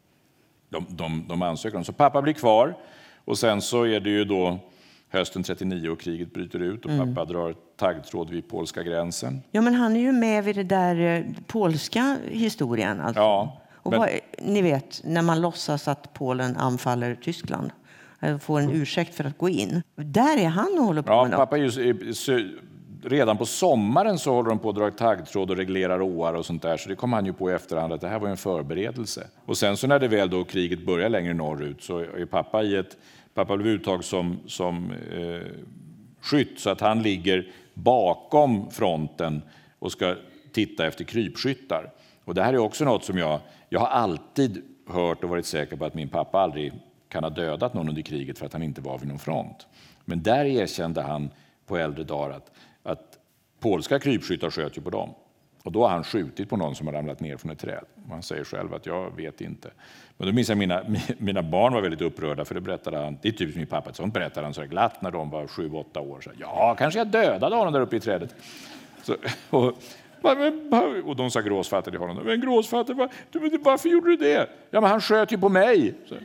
[0.69, 1.83] de, de, de ansöker om.
[1.83, 2.77] Så pappa blir kvar
[3.25, 4.59] och sen så är det ju då
[5.09, 7.15] hösten 39 och kriget bryter ut och mm.
[7.15, 9.41] pappa drar taggtråd vid polska gränsen.
[9.51, 13.01] Ja, men han är ju med vid det där eh, polska historien.
[13.01, 13.21] Alltså.
[13.21, 13.99] Ja, och men...
[13.99, 14.09] vad,
[14.39, 17.71] ni vet, när man låtsas att Polen anfaller Tyskland
[18.39, 19.83] får en ursäkt för att gå in.
[19.95, 22.59] Där är han och håller på ja, med pappa är ju,
[23.03, 26.61] Redan på sommaren så håller de på att dra taggtråd och reglerar åar och sånt
[26.61, 26.77] där.
[26.77, 29.27] Så det kom han ju på i efterhand att det här var en förberedelse.
[29.45, 32.75] Och sen så när det väl då kriget börjar längre norrut så är pappa i
[32.75, 32.97] ett
[33.33, 35.51] Pappa blev uttag som, som eh,
[36.21, 39.41] skytt så att han ligger bakom fronten
[39.79, 40.15] och ska
[40.51, 41.91] titta efter krypskyttar.
[42.29, 45.75] Och det här är också något som jag, jag har alltid hört och varit säker
[45.75, 46.73] på att min pappa aldrig
[47.07, 49.67] kan ha dödat någon under kriget för att han inte var vid någon front.
[50.05, 51.29] Men där erkände han
[51.65, 52.51] på äldre dagar att,
[52.83, 53.17] att
[53.59, 55.09] polska krypskyttar sköt ju på dem.
[55.63, 57.83] Och då har han skjutit på någon som har ramlat ner från ett träd.
[58.09, 59.71] Han säger själv att jag vet inte.
[60.17, 60.83] Men då minns jag mina,
[61.17, 63.17] mina barn var väldigt upprörda för det berättade han.
[63.21, 65.99] Det är typiskt min pappa, sånt berättade han så glatt när de var sju, åtta
[65.99, 66.21] år.
[66.21, 68.35] Så, ja, kanske jag dödade honom där uppe i trädet.
[69.03, 69.15] Så,
[69.57, 69.73] och,
[71.05, 72.25] och de sa gråsfatter till honom.
[72.25, 72.93] Men gråsfatter,
[73.63, 74.49] varför gjorde du det?
[74.71, 75.93] Ja, men han sköt ju på mig.
[76.05, 76.15] Så,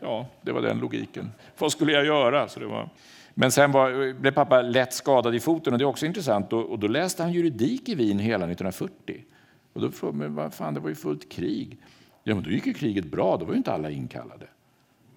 [0.00, 1.30] ja, det var den logiken.
[1.58, 2.48] Vad skulle jag göra?
[2.48, 2.88] Så det var...
[3.34, 6.52] Men sen var, blev pappa lätt skadad i foten och det är också intressant.
[6.52, 9.24] Och, och då läste han juridik i Wien hela 1940.
[9.72, 11.78] Och då frågade man, vad fan, det var ju fullt krig.
[12.24, 14.46] Ja, men då gick ju kriget bra, då var ju inte alla inkallade.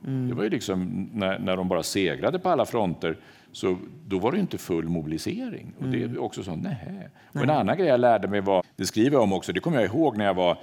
[0.05, 0.27] Mm.
[0.27, 3.17] Det var ju liksom när, när de bara segrade på alla fronter,
[3.51, 3.77] så
[4.07, 5.73] då var det inte full mobilisering.
[5.79, 6.19] Och det är mm.
[6.19, 7.09] också så, nej.
[7.33, 9.77] Och en annan grej jag lärde mig var, det skriver jag om också, det kommer
[9.77, 10.57] jag ihåg när jag var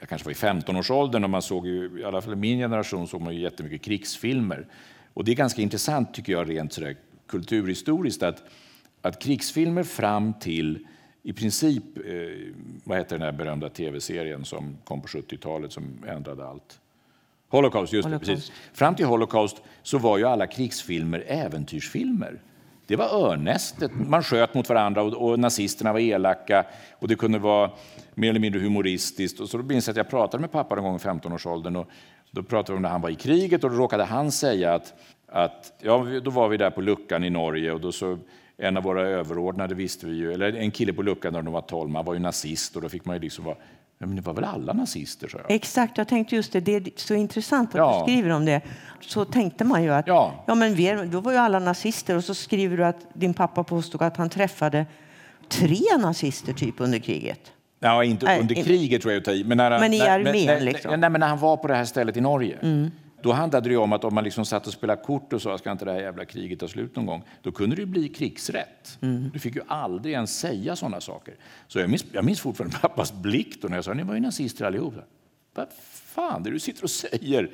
[0.00, 3.08] jag kanske var i 15-årsåldern och man såg ju, i alla fall i min generation
[3.08, 4.66] såg man ju jättemycket krigsfilmer.
[5.14, 6.96] Och det är ganska intressant tycker jag rent sådär,
[7.26, 8.42] kulturhistoriskt att,
[9.02, 10.86] att krigsfilmer fram till
[11.22, 16.46] i princip, eh, vad heter den här berömda tv-serien som kom på 70-talet som ändrade
[16.46, 16.80] allt?
[17.54, 18.26] Holocaust, just Holocaust.
[18.26, 18.52] Det, precis.
[18.72, 22.40] Fram till Holocaust så var ju alla krigsfilmer äventyrsfilmer.
[22.86, 23.90] Det var örnästet.
[23.94, 26.64] Man sköt mot varandra och, och, nazisterna var elaka
[26.98, 27.70] och det kunde vara
[28.14, 29.40] mer eller mindre humoristiskt.
[29.40, 31.88] Och så då minns jag att jag pratade med pappa en gång i 15-årsåldern och
[32.30, 34.94] då pratade vi om när han var i kriget och då råkade han säga att,
[35.28, 38.18] att ja, då var vi där på luckan i Norge och då så
[38.56, 41.60] en av våra överordnade visste vi ju, eller en kille på luckan när de var
[41.60, 43.56] 12, han var ju nazist och då fick man ju liksom vara
[43.98, 45.28] men det var väl alla nazister?
[45.28, 45.50] Så jag.
[45.50, 46.60] Exakt, jag tänkte just det.
[46.60, 48.04] Det är så intressant att ja.
[48.06, 48.60] du skriver om det.
[49.00, 50.44] Så tänkte man ju att ja.
[50.46, 53.64] Ja, men vi, då var ju alla nazister och så skriver du att din pappa
[53.64, 54.86] påstod att han träffade
[55.48, 57.52] tre nazister typ under kriget.
[57.80, 60.46] Ja, inte under kriget tror jag Men, när, men i armén?
[60.46, 61.00] När, liksom.
[61.00, 62.58] nej, men när han var på det här stället i Norge.
[62.62, 62.90] Mm.
[63.24, 65.72] Då handlade det om att om man liksom satt och spelade kort och sa ska
[65.72, 68.98] inte det här jävla kriget ta slut någon gång, då kunde det bli krigsrätt.
[69.02, 69.30] Mm.
[69.32, 71.34] Du fick ju aldrig ens säga sådana saker.
[71.68, 74.20] Så jag minns, jag minns fortfarande pappas blick då när jag sa ni var ju
[74.20, 74.94] nazister allihop.
[75.54, 75.68] Vad
[76.14, 77.50] fan det du sitter och säger?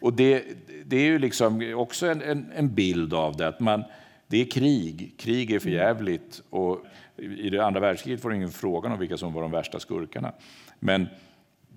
[0.00, 0.44] Och det,
[0.84, 3.84] det är ju liksom också en, en, en, bild av det, att man,
[4.26, 5.14] det är krig.
[5.18, 6.42] Krig är förjävligt.
[6.50, 6.86] Och
[7.16, 10.32] I det andra världskriget var det ingen fråga om vilka som var de värsta skurkarna.
[10.80, 11.08] Men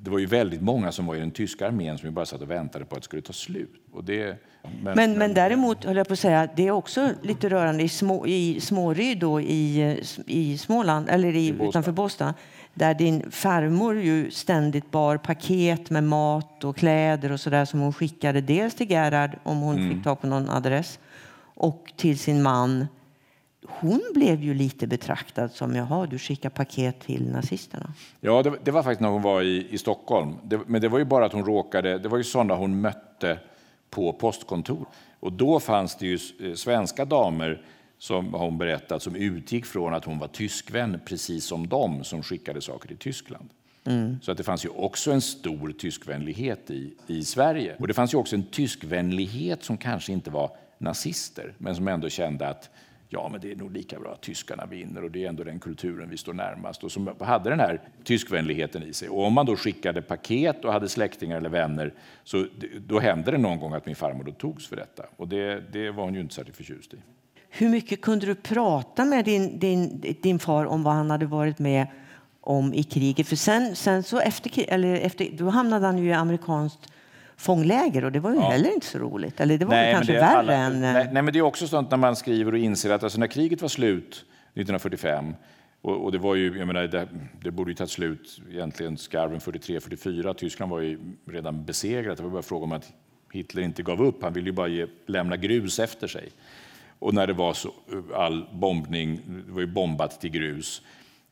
[0.02, 2.52] det var ju väldigt många som var i den tyska armén som bara satt och
[2.52, 3.74] väntade på att det skulle ta slut.
[3.92, 4.38] Och det,
[4.84, 7.90] men, men, men däremot, höll jag på att säga, det är också lite rörande i,
[7.90, 11.70] små, i Småryd då, i, i Småland, eller i, Båstad.
[11.70, 12.34] utanför Båstad,
[12.74, 17.94] där din farmor ju ständigt bar paket med mat och kläder och sådär som hon
[17.94, 19.96] skickade dels till Gerhard om hon mm.
[19.96, 21.00] fick tag på någon adress
[21.56, 22.88] och till sin man
[23.70, 27.94] hon blev ju lite betraktad som jaha, du skickar paket till nazisterna.
[28.22, 30.36] Ja, det, det var faktiskt när hon var i, i Stockholm.
[30.44, 33.40] Det, men det var ju bara att hon råkade, det var ju sådana hon mötte
[33.90, 34.86] på postkontor.
[35.20, 37.62] Och då fanns det ju eh, svenska damer
[37.98, 42.24] som har hon berättat som utgick från att hon var tyskvän precis som de som
[42.24, 43.50] skickade saker till Tyskland.
[43.86, 44.18] Mm.
[44.22, 47.76] Så att det fanns ju också en stor tyskvänlighet i, i Sverige.
[47.80, 52.10] Och det fanns ju också en tyskvänlighet som kanske inte var nazister, men som ändå
[52.10, 52.70] kände att
[53.10, 55.60] ja, men det är nog lika bra att tyskarna vinner och det är ändå den
[55.60, 59.10] kulturen vi står närmast och som hade den här tyskvänligheten i sig.
[59.10, 61.94] Och om man då skickade paket och hade släktingar eller vänner
[62.24, 62.46] så
[62.88, 65.92] då hände det någon gång att min farmor då togs för detta och det, det
[65.92, 66.98] var hon ju inte särskilt förtjust i.
[67.50, 71.60] Hur mycket kunde du prata med din, din, din far om vad han hade varit
[71.60, 71.88] med
[72.42, 73.28] om i kriget?
[73.28, 76.92] För sen, sen så efter, eller efter, då hamnade han ju i amerikanskt
[77.40, 78.50] fångläger och det var ju ja.
[78.50, 79.40] heller inte så roligt.
[79.40, 80.82] Eller det var nej, kanske värre alla, än...
[80.82, 83.28] Nej, nej, men det är också sånt när man skriver och inser att alltså när
[83.28, 85.34] kriget var slut 1945
[85.82, 87.08] och, och det var ju, jag menar, det,
[87.42, 90.34] det borde ju tagit slut egentligen skarven 43-44.
[90.34, 91.00] Tyskland var ju
[91.32, 92.18] redan besegrat.
[92.18, 92.94] Det var bara fråga om att
[93.32, 94.24] Hitler inte gav upp.
[94.24, 96.30] Han ville ju bara ge, lämna grus efter sig.
[97.00, 97.74] och när det var så,
[98.16, 100.82] all bombning, det var ju bombat till grus,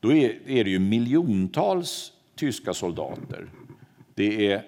[0.00, 3.46] då är, är det ju miljontals tyska soldater.
[4.14, 4.62] Det är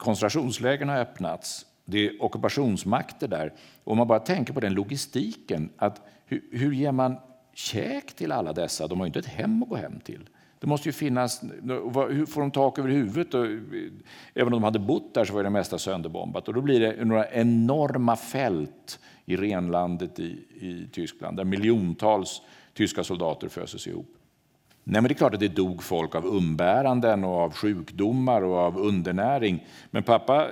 [0.00, 3.52] koncentrationslägren har öppnats, det är ockupationsmakter där.
[3.84, 7.16] Och man bara tänker på den logistiken, att hur, hur ger man
[7.54, 8.86] käk till alla dessa?
[8.86, 10.28] De har ju inte ett hem att gå hem till.
[10.58, 11.42] Det måste ju finnas,
[12.10, 13.34] hur får de tak över huvudet?
[13.34, 13.58] Och, eh,
[14.34, 16.48] även om de hade bott där så var det mesta sönderbombat.
[16.48, 22.42] Och då blir det några enorma fält i renlandet i, i Tyskland där miljontals
[22.74, 24.19] tyska soldater föses ihop.
[24.90, 28.56] Nej, men det är klart att det dog folk av umbäranden och av sjukdomar och
[28.56, 29.66] av undernäring.
[29.90, 30.48] Men pappa,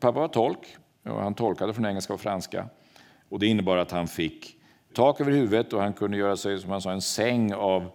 [0.00, 0.58] pappa var tolk
[1.04, 2.68] och han tolkade från engelska och franska.
[3.28, 4.56] Och det innebar att han fick
[4.94, 7.90] tak över huvudet och han kunde göra sig som han sa, en säng av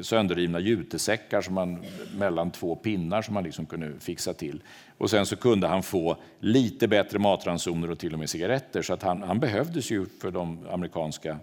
[0.00, 1.84] sönderrivna jutesäckar som man,
[2.18, 4.62] mellan två pinnar som man liksom kunde fixa till.
[4.98, 8.82] Och sen så kunde han få lite bättre matransoner och till och med cigaretter.
[8.82, 11.38] Så att han, han behövdes ju för de amerikanska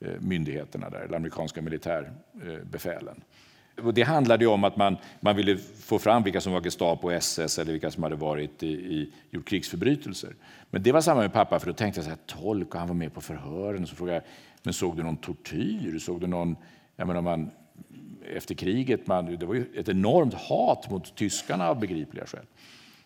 [0.00, 3.22] Eh, myndigheterna där, eller amerikanska militärbefälen.
[3.82, 7.12] Och det handlade om att man, man ville få fram vilka som var Gestapo och
[7.12, 10.34] SS eller vilka som hade varit i, i, gjort krigsförbrytelser.
[10.70, 12.88] Men det var samma med pappa, för då tänkte jag så här, tolk och han
[12.88, 13.86] var med på förhören.
[13.86, 14.24] Så frågade jag,
[14.62, 15.98] men såg du någon tortyr?
[15.98, 16.56] Såg du någon,
[16.96, 17.50] jag menar, man,
[18.36, 19.06] efter kriget.
[19.06, 22.46] Man, det var ju ett enormt hat mot tyskarna av begripliga skäl.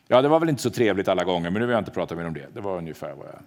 [0.09, 2.15] Ja, det var väl inte så trevligt alla gånger, men nu vill jag inte prata
[2.15, 2.55] mer om det.
[2.55, 3.41] Det var ungefär vad jag...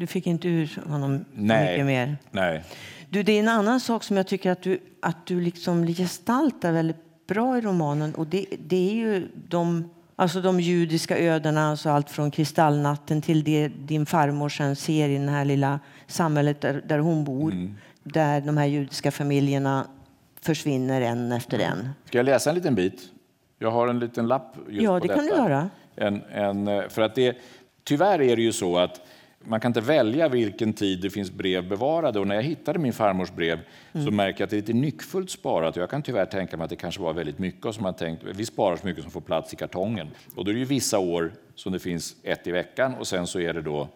[0.00, 1.70] Du fick inte ur honom Nej.
[1.72, 2.16] mycket mer?
[2.30, 2.64] Nej.
[3.08, 6.72] Du, det är en annan sak som jag tycker att du, att du liksom gestaltar
[6.72, 11.90] väldigt bra i romanen och det, det är ju de, alltså de judiska ödena, alltså
[11.90, 16.82] allt från kristallnatten till det din farmor sen ser i det här lilla samhället där,
[16.86, 17.52] där hon bor.
[17.52, 17.74] Mm.
[18.02, 19.86] Där de här judiska familjerna
[20.42, 21.88] försvinner en efter en.
[22.04, 23.02] Ska jag läsa en liten bit?
[23.58, 25.70] Jag har en liten lapp just Ja, det kan du göra.
[25.96, 27.36] En, en, eh, för att det,
[27.84, 29.00] tyvärr är det ju så att
[29.44, 32.20] man kan inte välja vilken tid det finns brev bevarade.
[32.20, 33.60] Och när jag hittade min farmors brev
[33.92, 34.06] mm.
[34.06, 35.76] så märker jag att det är lite nyckfullt sparat.
[35.76, 37.64] Och jag kan tyvärr tänka mig att det kanske var väldigt mycket.
[37.64, 40.08] Och som man tänkt, vi sparar så mycket som får plats i kartongen.
[40.34, 43.26] Och då är det ju vissa år som det finns ett i veckan och sen
[43.26, 43.88] så är det då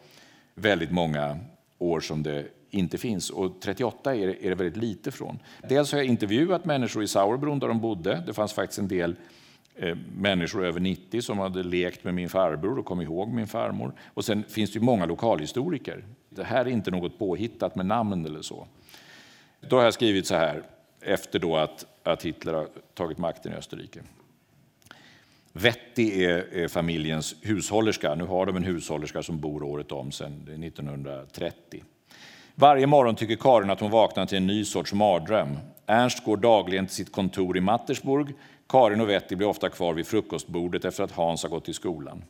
[0.55, 1.38] väldigt många
[1.78, 3.30] år som det inte finns.
[3.30, 5.38] Och 38 är det, är det väldigt lite från.
[5.68, 8.22] Dels har jag intervjuat människor i Sauerbron där de bodde.
[8.26, 9.16] Det fanns faktiskt en del
[9.77, 13.93] Eh, människor över 90 som hade lekt med min farbror och kom ihåg min farmor.
[14.14, 16.05] Och sen finns det ju många lokalhistoriker.
[16.31, 18.66] Det här är inte något påhittat med namn eller så.
[19.61, 20.62] Då har jag skrivit så här
[21.01, 24.01] efter då att, att Hitler har tagit makten i Österrike.
[25.53, 28.14] Vetti är, är, familjens hushållerska.
[28.14, 31.85] Nu har de en hushållerska som bor året om sedan 1930.
[32.55, 35.59] Varje morgon tycker Karin att hon vaknar till en ny sorts mardröm.
[35.87, 38.35] Ernst går dagligen till sitt kontor i Mattersburg.
[38.68, 42.24] Karin och Vetti blir ofta kvar vid frukostbordet efter att Hans har gått till skolan.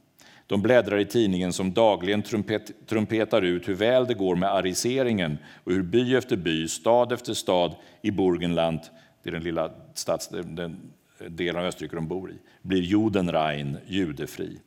[0.46, 5.38] De bläddrar i tidningen som dagligen trumpet, trumpetar ut hur väl det går med ariseringen
[5.64, 8.80] och hur by efter by, stad efter stad i Burgenland,
[9.22, 10.92] det är den lilla stads, den
[11.28, 14.58] delen av Österrike de bor i, blir Judenrein, judefri.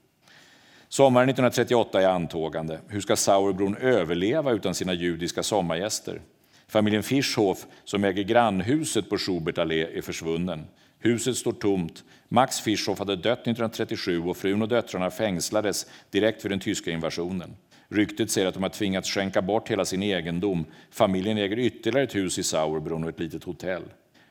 [0.90, 2.80] Sommaren 1938 är antågande.
[2.88, 6.22] Hur ska Sauerbron överleva utan sina judiska sommargäster?
[6.68, 10.66] Familjen Fischhof, som äger grannhuset på Schubert allé, är försvunnen.
[11.00, 12.04] Huset står tomt.
[12.28, 17.56] Max Fischhoff hade dött 1937 och frun och döttrarna fängslades direkt för den tyska invasionen.
[17.90, 20.66] Ryktet säger att de har tvingats skänka bort hela sin egendom.
[20.92, 23.84] Familjen äger ytterligare ett hus i Sauerbrunn och ett litet hotell.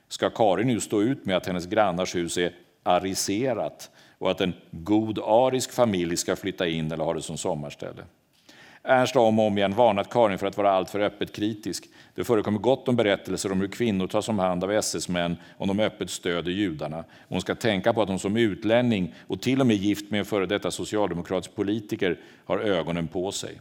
[0.09, 2.53] Ska Karin nu stå ut med att hennes grannars hus är
[2.83, 8.03] ariserat och att en god arisk familj ska flytta in eller ha det som sommarställe.
[8.83, 11.85] Ernst har om och om igen varnat Karin för att vara alltför öppet kritisk.
[12.17, 15.81] Det förekommer gott om berättelser om hur kvinnor tas om hand av SS-män om de
[15.81, 17.05] öppet stöder judarna.
[17.29, 20.27] Hon ska tänka på att hon som utlänning och till och med gift med en
[20.27, 23.61] före detta socialdemokratisk politiker har ögonen på sig.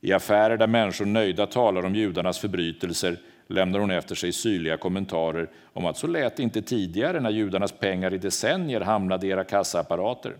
[0.00, 3.18] I affärer där människor nöjda talar om judarnas förbrytelser
[3.48, 7.72] lämnar hon efter sig syrliga kommentarer om att så lät det inte tidigare när judarnas
[7.72, 10.36] pengar i decennier hamnade i era kassaapparater.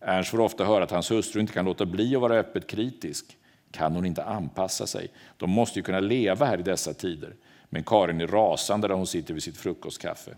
[0.00, 3.36] Ernst får ofta höra att hans hustru inte kan låta bli att vara öppet kritisk.
[3.70, 5.08] Kan hon inte anpassa sig?
[5.36, 7.34] De måste ju kunna leva här i dessa tider.
[7.68, 10.30] Men Karin är rasande där hon sitter vid sitt frukostkaffe.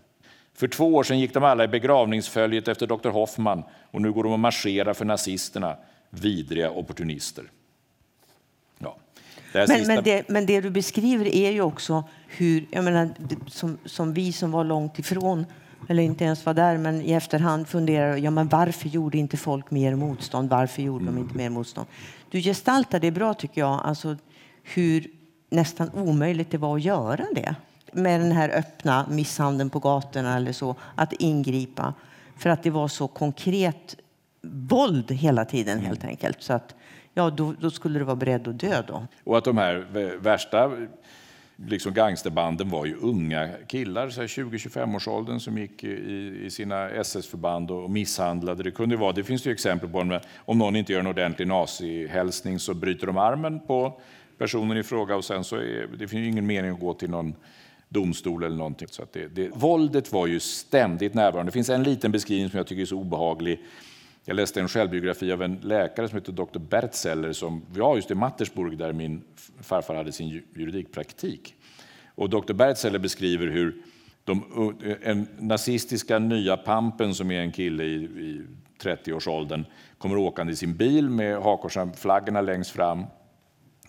[0.53, 3.09] För två år sedan gick de alla i begravningsföljet efter Dr.
[3.09, 5.77] Hoffman och nu går de och marscherar för nazisterna.
[6.09, 7.43] Vidriga opportunister.
[9.53, 9.93] Det men, sista...
[9.93, 13.09] men, det, men det du beskriver är ju också hur, jag menar,
[13.47, 15.45] som, som vi som var långt ifrån
[15.89, 19.71] eller inte ens var där, men i efterhand funderar ja, men varför gjorde inte folk
[19.71, 20.49] mer motstånd?
[20.49, 21.87] Varför gjorde de inte mer motstånd?
[22.33, 24.15] Du gestaltar det bra tycker jag, alltså
[24.63, 25.07] hur
[25.49, 27.55] nästan omöjligt det var att göra det
[27.91, 31.93] med den här öppna misshandeln på gatorna eller så, att ingripa.
[32.37, 33.95] För att det var så konkret
[34.69, 36.43] våld hela tiden helt enkelt.
[36.43, 36.75] Så att
[37.13, 39.07] ja då, då skulle du vara beredd att dö då.
[39.23, 40.71] Och att de här värsta
[41.55, 48.63] liksom gangsterbanden var ju unga killar, 20-25-årsåldern som gick i, i sina SS-förband och misshandlade.
[48.63, 52.59] Det kunde vara, det finns det exempel på, om någon inte gör en ordentlig nazihälsning
[52.59, 54.01] så bryter de armen på
[54.37, 57.35] personen i fråga och sen så är det finns ingen mening att gå till någon
[57.89, 58.87] domstol eller någonting.
[58.91, 61.49] Så det, det, våldet var ju ständigt närvarande.
[61.49, 63.61] Det finns en liten beskrivning som jag tycker är så obehaglig.
[64.25, 66.59] Jag läste en självbiografi av en läkare som heter Dr.
[66.59, 69.23] Bertzeller som var just i Mattersburg där min
[69.61, 71.55] farfar hade sin juridikpraktik.
[72.15, 72.53] Och Dr.
[72.53, 73.75] Bertzeller beskriver hur
[74.23, 74.43] de
[74.83, 78.41] eh, en nazistiska nya pampen som är en kille i, i
[78.81, 79.65] 30-årsåldern
[79.97, 83.05] kommer åkande i sin bil med hakorsflaggorna längst fram.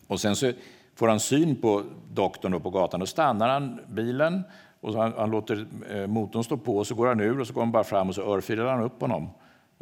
[0.06, 0.52] Och sen så
[0.94, 1.82] får han syn på
[2.12, 3.00] doktorn på gatan.
[3.00, 4.42] Då stannar han bilen
[4.80, 6.76] och han, han, låter eh, motorn stå på.
[6.76, 8.82] och Så går han ur och så går han bara fram och så örfilar han
[8.82, 9.30] upp honom.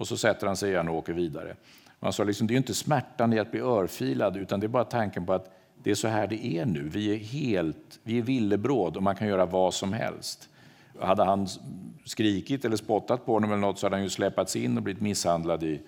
[0.03, 1.57] Och så sätter han sig igen och åker vidare.
[2.01, 4.85] Man sa liksom, det är inte smärtan i att bli örfilad utan det är bara
[4.85, 5.51] tanken på att
[5.83, 6.89] det är så här det är nu.
[6.89, 10.49] Vi är helt, vi är villebråd och man kan göra vad som helst.
[11.01, 11.49] Hade han
[12.05, 15.03] skrikit eller spottat på honom eller något så hade han ju släpats in och blivit
[15.03, 15.81] misshandlad i,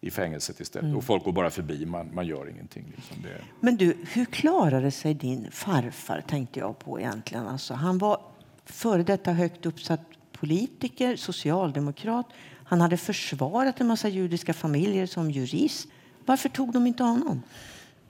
[0.00, 0.84] i fängelset istället.
[0.84, 0.96] Mm.
[0.96, 2.84] Och folk går bara förbi, man, man gör ingenting.
[2.96, 3.16] Liksom.
[3.22, 3.40] Det...
[3.60, 7.46] Men du, hur klarade sig din farfar, tänkte jag på egentligen.
[7.46, 8.20] Alltså, han var
[8.64, 10.00] före detta högt uppsatt
[10.32, 12.26] politiker, socialdemokrat.
[12.66, 15.88] Han hade försvarat en massa judiska familjer som jurist.
[16.24, 17.42] Varför tog de inte honom?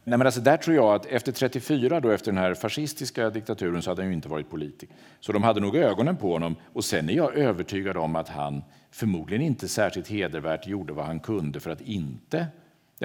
[0.04, 3.82] Nej, men alltså där tror jag att efter 34, då, efter den här fascistiska diktaturen,
[3.82, 4.96] så hade han ju inte varit politiker.
[5.20, 6.57] Så de hade nog ögonen på honom.
[6.72, 11.20] Och sen är jag övertygad om att han förmodligen inte särskilt hedervärt gjorde vad han
[11.20, 12.46] kunde för att inte,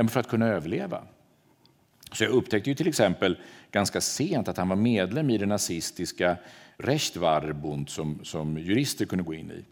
[0.10, 1.04] för att kunna överleva.
[2.12, 3.38] Så jag upptäckte ju till exempel
[3.72, 6.38] ganska sent att han var medlem i det nazistiska
[6.78, 9.66] Rechtwarbund som, som jurister kunde gå in i.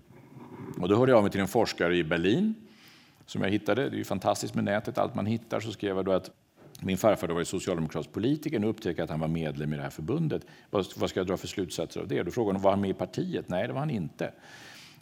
[0.77, 2.55] Och då hörde jag av mig till en forskare i Berlin
[3.25, 3.89] som jag hittade.
[3.89, 5.59] Det är ju fantastiskt med nätet, allt man hittar.
[5.59, 6.31] Så skrev jag då att
[6.81, 8.59] min farfar var socialdemokratisk politiker.
[8.59, 10.45] Nu upptäckte att han var medlem i det här förbundet.
[10.69, 12.23] Vad, vad ska jag dra för slutsatser av det?
[12.23, 13.49] Då frågade hon, var han med i partiet?
[13.49, 14.31] Nej, det var han inte.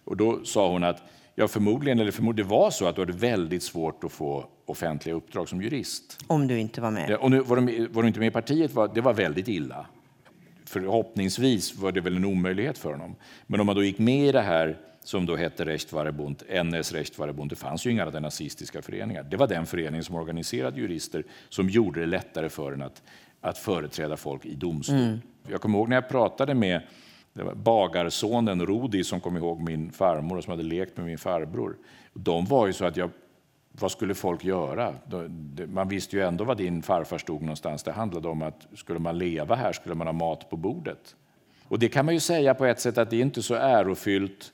[0.03, 1.01] Och då sa hon att
[1.35, 5.49] ja, förmodligen, eller förmodligen var så att du hade väldigt svårt att få offentliga uppdrag
[5.49, 6.19] som jurist.
[6.27, 7.09] Om du inte var med?
[7.09, 9.47] Ja, och nu, var, du, var du inte med i partiet, var, det var väldigt
[9.47, 9.85] illa.
[10.67, 13.15] Förhoppningsvis var det väl en omöjlighet för honom.
[13.47, 17.49] Men om man då gick med i det här som då hette Rechtvarebund, NS Rechtvarebund.
[17.49, 19.23] Det fanns ju inga andra nazistiska föreningar.
[19.23, 23.01] Det var den förening som organiserade jurister som gjorde det lättare för en att,
[23.41, 24.95] att företräda folk i domstol.
[24.95, 25.17] Mm.
[25.47, 26.81] Jag kommer ihåg när jag pratade med
[27.55, 31.77] bagarsonen Rudi som kom ihåg min farmor och som hade lekt med min farbror.
[32.13, 33.09] De var ju så att jag
[33.79, 34.93] vad skulle folk göra?
[35.67, 37.83] Man visste ju ändå var din farfar stod någonstans.
[37.83, 41.15] Det handlade om att skulle man leva här skulle man ha mat på bordet.
[41.67, 44.51] Och det kan man ju säga på ett sätt att det är inte så ärofyllt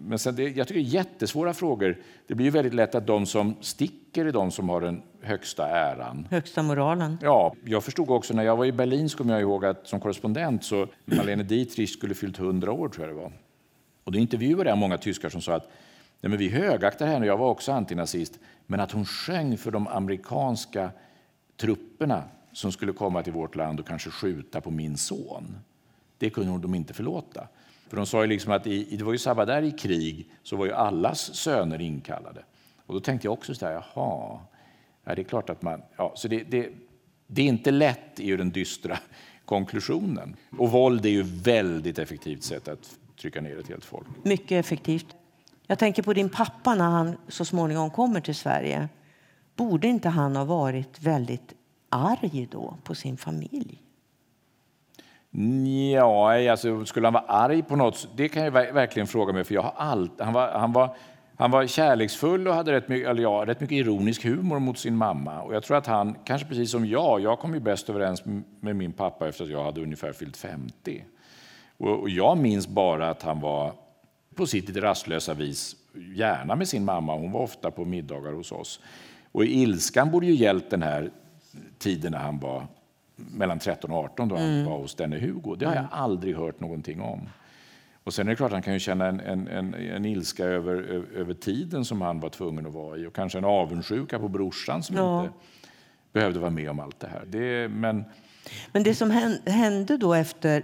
[0.00, 1.96] men sen det, jag tycker det är jättesvåra frågor.
[2.26, 5.68] Det blir ju väldigt lätt att de som sticker är de som har den högsta
[5.68, 6.26] äran.
[6.30, 7.18] Högsta moralen.
[7.22, 10.64] Ja, jag förstod också när jag var i Berlin, så jag ihåg att som korrespondent
[10.64, 13.32] så Marlene Dietrich skulle fyllt 100 år tror jag det var.
[14.04, 15.70] Och då intervjuade jag många tyskar som sa att
[16.20, 19.88] Nej, men vi högaktar henne, jag var också antinazist, men att hon sjöng för de
[19.88, 20.90] amerikanska
[21.56, 25.58] trupperna som skulle komma till vårt land och kanske skjuta på min son.
[26.18, 27.48] Det kunde de inte förlåta.
[27.88, 30.56] För de sa ju liksom att i, det var ju samma där i krig så
[30.56, 32.44] var ju allas söner inkallade.
[32.86, 34.40] Och då tänkte jag också så här, jaha,
[35.04, 36.68] ja, det är klart att man, ja, så det, det,
[37.26, 38.98] det är inte lätt är ju den dystra
[39.44, 40.36] konklusionen.
[40.58, 44.06] Och våld är ju väldigt effektivt sätt att trycka ner ett helt folk.
[44.22, 45.06] Mycket effektivt.
[45.70, 48.88] Jag tänker på din pappa när han så småningom kommer till Sverige.
[49.56, 51.54] Borde inte han ha varit väldigt
[51.88, 53.82] arg då på sin familj?
[55.94, 58.08] Ja, alltså, skulle han vara arg på något?
[58.16, 60.20] Det kan jag verkligen fråga mig, för jag har allt.
[60.20, 60.96] Han var, han var,
[61.36, 64.96] han var kärleksfull och hade rätt mycket, eller ja, rätt mycket ironisk humor mot sin
[64.96, 65.42] mamma.
[65.42, 68.22] Och jag tror att han, kanske precis som jag, jag kom ju bäst överens
[68.60, 71.04] med min pappa efter att jag hade ungefär fyllt 50.
[71.76, 73.72] Och, och jag minns bara att han var
[74.38, 75.76] på sitt lite rastlösa vis,
[76.14, 77.14] gärna med sin mamma.
[77.14, 78.80] Hon var ofta på middagar hos oss.
[79.32, 81.10] Och ilskan borde ju gällt den här
[81.78, 82.66] tiden när han var
[83.16, 84.66] mellan 13 och 18 då han mm.
[84.66, 85.54] var hos denne Hugo.
[85.54, 85.92] Det har jag mm.
[85.92, 87.28] aldrig hört någonting om.
[88.04, 91.04] Och sen är det klart han kan ju känna en, en, en, en ilska över,
[91.16, 94.82] över tiden som han var tvungen att vara i och kanske en avundsjuka på brorsan
[94.82, 95.22] som ja.
[95.22, 95.34] inte
[96.12, 97.24] behövde vara med om allt det här.
[97.26, 98.04] Det, men...
[98.72, 99.10] men det som
[99.46, 100.62] hände då efter,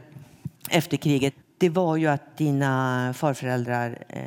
[0.71, 4.23] efter kriget det var ju att dina farföräldrar eh,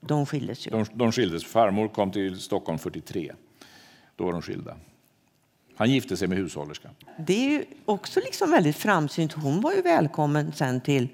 [0.00, 0.66] de skildes.
[0.66, 0.70] Ju.
[0.70, 1.44] De, de skildes.
[1.44, 3.32] Farmor kom till Stockholm 43.
[4.16, 4.76] Då var de skilda.
[5.76, 6.90] Han gifte sig med hushållerskan.
[7.18, 9.32] Det är ju också liksom väldigt framsynt.
[9.32, 11.08] Hon var ju välkommen sen till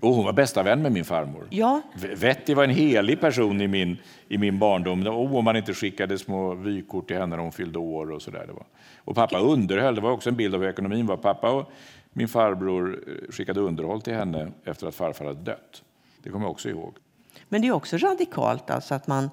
[0.00, 1.46] Och hon var bästa vän med min farmor.
[1.50, 1.82] Ja.
[2.16, 3.96] Vetty var en helig person i min,
[4.28, 5.06] i min barndom.
[5.06, 8.50] Oh, om man inte skickade små vykort till henne när hon fyllde år och sådär.
[8.96, 11.16] Och pappa underhöll, det var också en bild av hur ekonomin var.
[11.16, 11.72] Pappa och
[12.12, 15.82] min farbror eh, skickade underhåll till henne efter att farfar hade dött.
[16.22, 16.96] Det kommer jag också ihåg.
[17.48, 19.30] Men det är också radikalt alltså att man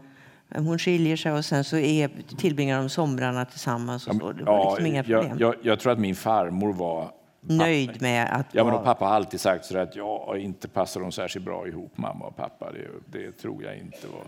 [0.56, 4.08] hon skiljer sig och sen så är, tillbringar de somrarna tillsammans.
[4.08, 4.32] Och så.
[4.32, 5.38] Det var ja, liksom inga problem.
[5.40, 7.12] Jag, jag, jag, tror att min farmor var
[7.42, 8.46] nöjd med att...
[8.52, 11.68] Ja, men och pappa har alltid sagt så att ja, inte passar de särskilt bra
[11.68, 12.72] ihop, mamma och pappa.
[12.72, 14.26] Det, det tror jag inte var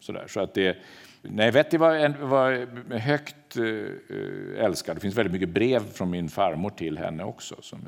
[0.00, 0.24] sådär.
[0.28, 0.76] Så att det,
[1.28, 2.66] nej, Vetty var, en, var
[2.98, 4.96] högt äh, älskad.
[4.96, 7.54] Det finns väldigt mycket brev från min farmor till henne också.
[7.60, 7.78] Som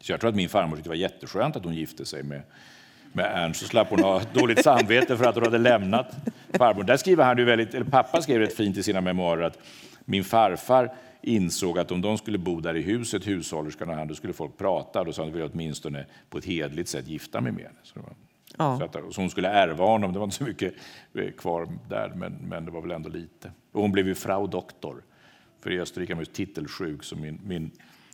[0.00, 2.42] så jag tror att min farmor tyckte det var jätteskönt att hon gifte sig med
[3.12, 6.16] med Ernst så slapp hon ha dåligt samvete för att hon hade lämnat
[6.52, 6.84] farbror.
[6.84, 9.58] Där skriver han ju väldigt, eller pappa skrev rätt fint i sina memoarer att
[10.04, 14.14] min farfar insåg att om de skulle bo där i huset, hushållerskan och han, då
[14.14, 15.04] skulle folk prata.
[15.04, 17.78] Då sa han att åtminstone på ett hedligt sätt gifta mig med henne.
[18.52, 18.78] Så, ja.
[18.78, 20.12] så, att, så hon skulle ärva honom.
[20.12, 20.74] Det var inte så mycket
[21.14, 23.52] eh, kvar där, men, men det var väl ändå lite.
[23.72, 25.02] Och hon blev ju frau doktor.
[25.60, 27.04] För i Österrike är man ju titelsjuk.
[27.04, 27.70] Så min, min,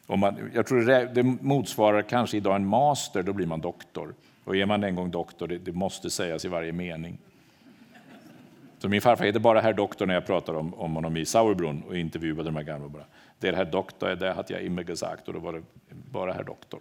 [0.06, 4.14] om man, jag tror det, det motsvarar kanske idag en master, då blir man doktor.
[4.44, 7.18] Och är man en gång doktor, det, det måste sägas i varje mening.
[8.78, 11.82] Så min farfar heter bara herr doktor när jag pratar om, om honom i Sauerbrunn
[11.88, 12.88] och intervjuade de här gamla.
[12.88, 13.04] Bara.
[13.38, 15.62] Det är herr doktor, det hade jag immer gesagt och då var det
[16.10, 16.80] bara herr doktor.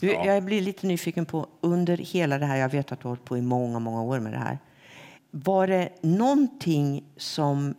[0.00, 0.26] Du, ja.
[0.26, 3.24] Jag blir lite nyfiken på, under hela det här, jag vet att du har hållit
[3.24, 4.58] på i många, många år med det här.
[5.30, 7.74] Var det någonting som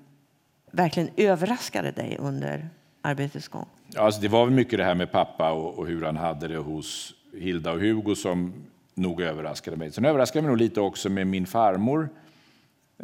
[0.72, 2.70] verkligen överraskade dig under
[3.02, 3.66] arbetets gång?
[3.88, 6.58] Ja, alltså det var mycket det här med pappa och, och hur han hade det
[6.58, 8.54] hos Hilda och Hugo som
[8.94, 9.92] nog överraskade mig.
[9.92, 12.10] Sen överraskade mig nog lite också med min farmor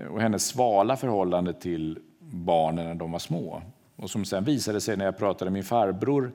[0.09, 3.61] och hennes svala förhållande till barnen när de var små.
[3.95, 6.31] Och som sen visade sig när jag pratade med min farbror,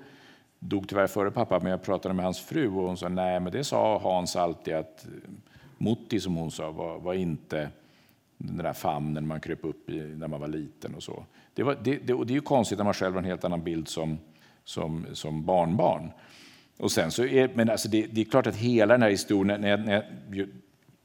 [0.58, 3.52] dog tyvärr före pappa, men jag pratade med hans fru och hon sa nej, men
[3.52, 5.10] det sa Hans alltid att eh,
[5.78, 7.70] Mutti, som hon sa, var, var inte
[8.38, 11.24] den där famnen man kröp upp i när man var liten och så.
[11.54, 13.44] Det, var, det, det, och det är ju konstigt när man själv har en helt
[13.44, 14.18] annan bild som,
[14.64, 16.10] som, som barnbarn.
[16.78, 19.60] Och sen så är, men alltså det, det, är klart att hela den här historien,
[19.60, 20.48] när jag, när jag,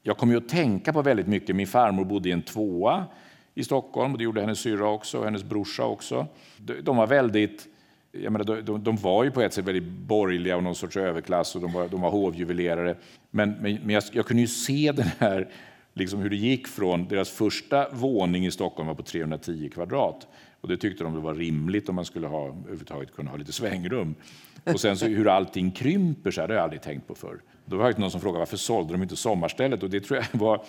[0.03, 1.55] jag kommer ju att tänka på väldigt mycket.
[1.55, 3.05] Min farmor bodde i en tvåa
[3.53, 6.27] i Stockholm och det gjorde hennes syrra också och hennes brorsa också.
[6.57, 7.67] De, de var väldigt,
[8.11, 10.97] jag menar, de, de, de, var ju på ett sätt väldigt borgerliga och någon sorts
[10.97, 12.95] överklass och de var, de var hovjuvelerare.
[13.31, 15.49] Men, men, men jag, jag, kunde ju se den här,
[15.93, 20.27] liksom hur det gick från deras första våning i Stockholm var på 310 kvadrat
[20.61, 24.15] och det tyckte de var rimligt om man skulle ha, överhuvudtaget kunna ha lite svängrum.
[24.63, 27.41] Och sen så hur allting krymper, så här, det har jag aldrig tänkt på förr.
[27.65, 29.83] Då var det någon som frågade varför sålde de inte sommarstället?
[29.83, 30.65] Och det tror jag var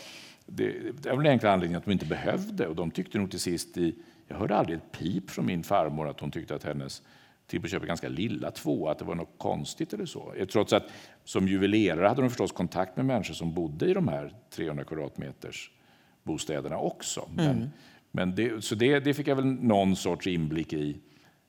[0.47, 0.72] det,
[1.03, 2.66] det var den enkla anledningen att de inte behövde.
[2.66, 3.95] Och de tyckte nog till sist, i,
[4.28, 7.03] jag hörde aldrig ett pip från min farmor att hon tyckte att hennes
[7.47, 10.34] till på köpet ganska lilla två, att det var något konstigt eller så.
[10.53, 10.84] Trots att
[11.24, 15.70] som juvelerare hade de förstås kontakt med människor som bodde i de här 300 kvadratmeters
[16.22, 17.28] bostäderna också.
[17.34, 17.68] Men, mm.
[18.11, 20.97] men det, så det, det fick jag väl någon sorts inblick i.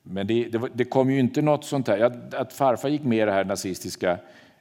[0.03, 1.99] Men det, det, det, kom ju inte något sånt här.
[2.35, 4.17] Att farfar gick med i det här nazistiska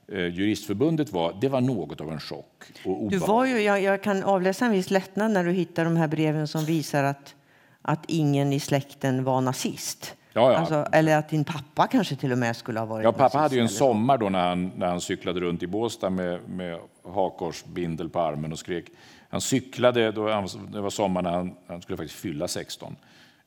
[0.08, 2.64] eh, juristförbundet var, det var något av en chock.
[2.84, 5.96] Och du var ju, jag, jag, kan avläsa en viss lättnad när du hittar de
[5.96, 7.34] här breven som visar att,
[7.82, 10.14] att ingen i släkten var nazist.
[10.34, 10.58] Ja, ja.
[10.58, 13.54] Alltså, eller att din pappa kanske till och med skulle ha varit Ja, pappa hade
[13.54, 18.08] ju en sommar då när han, när han cyklade runt i Båstad med, med hakorsbindel
[18.08, 18.84] på armen och skrek.
[19.28, 20.26] Han cyklade, då,
[20.72, 22.96] det var sommar när han, han skulle faktiskt fylla 16,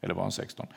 [0.01, 0.67] eller var han 16?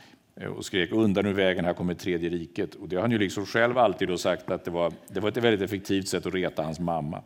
[0.40, 2.74] Eh, och skrek undan ur vägen, här kommer tredje riket.
[2.74, 5.28] Och det har han ju liksom själv alltid då sagt att det var, det var
[5.28, 7.22] ett väldigt effektivt sätt att reta hans mamma.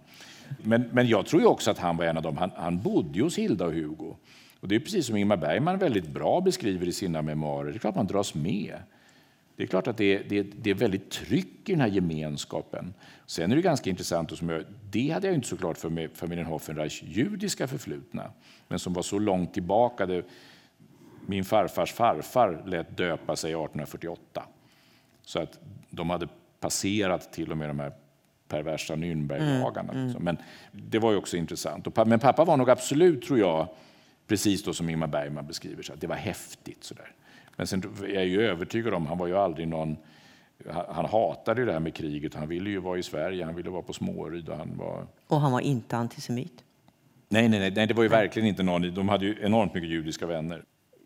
[0.62, 2.36] Men, men jag tror ju också att han var en av dem.
[2.36, 4.16] Han, han bodde hos Hilda och Hugo.
[4.62, 7.70] Och det är precis som Ingmar Bergman väldigt bra beskriver i sina memoarer.
[7.70, 8.78] Det är klart man dras med.
[9.56, 11.88] Det är klart att det är, det, är, det är väldigt tryck i den här
[11.88, 12.94] gemenskapen.
[13.26, 15.90] Sen är det ganska intressant, och som jag, det hade jag inte så klart för
[15.90, 18.30] med familjen Hoffenreich judiska förflutna,
[18.68, 20.06] men som var så långt tillbaka.
[20.06, 20.24] Det,
[21.26, 24.42] min farfars farfar lät döpa sig 1848.
[25.22, 25.60] Så att
[25.90, 26.28] de hade
[26.60, 27.92] passerat till och med de här
[28.48, 29.92] perversa Nürnberglagarna.
[29.92, 30.22] Mm, mm.
[30.22, 30.36] Men
[30.72, 31.96] det var ju också intressant.
[32.06, 33.68] Men pappa var nog absolut, tror jag,
[34.32, 36.84] precis då som Ingmar Bergman beskriver, så att det var häftigt.
[36.84, 37.12] Så där.
[37.56, 39.96] Men sen är jag ju övertygad om, han var ju aldrig någon
[40.88, 42.34] han hatade det här med kriget.
[42.34, 44.48] Han ville ju vara i Sverige, han ville vara på Småryd.
[44.48, 46.64] Och han var, och han var inte antisemit?
[47.28, 48.94] Nej, nej, nej, det var ju verkligen inte någon.
[48.94, 50.64] De hade ju enormt mycket judiska vänner.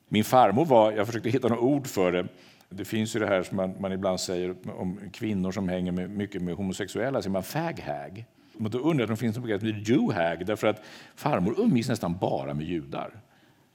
[0.08, 2.26] Min farmor var, jag försökte hitta något ord för det,
[2.68, 6.10] det finns ju det här som man, man ibland säger om kvinnor som hänger med,
[6.10, 8.24] mycket med homosexuella, säger man faghag.
[8.58, 10.82] Och då undrar jag om det finns något begrepp som jewhag, därför att
[11.14, 13.10] farmor umgicks nästan bara med judar.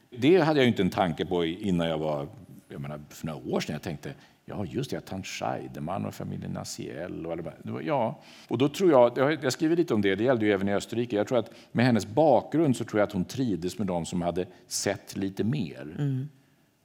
[0.10, 2.28] Det hade jag inte en tanke på innan jag var,
[2.70, 3.74] jag menar, för några år sedan.
[3.74, 4.14] Jag tänkte,
[4.46, 7.26] Ja, just det, tant Scheidemann och familjen Naciel.
[7.26, 8.20] Och ja.
[8.48, 11.16] och då tror jag, jag skriver lite om det, det gällde ju även i Österrike.
[11.16, 14.22] Jag tror att med hennes bakgrund så tror jag att hon trivdes med de som
[14.22, 15.96] hade sett lite mer.
[16.00, 16.30] Mm.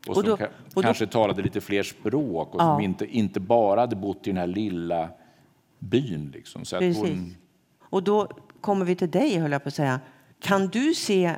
[0.09, 2.75] Och som och då, och kanske då, talade lite fler språk och ja.
[2.75, 5.09] som inte, inte bara hade bott i den här lilla
[5.79, 6.31] byn.
[6.35, 6.65] Liksom.
[6.65, 7.03] Så Precis.
[7.03, 7.37] Hon...
[7.97, 8.29] Och då
[8.61, 10.01] kommer vi till dig, höll jag på att säga.
[10.41, 11.35] Kan du se,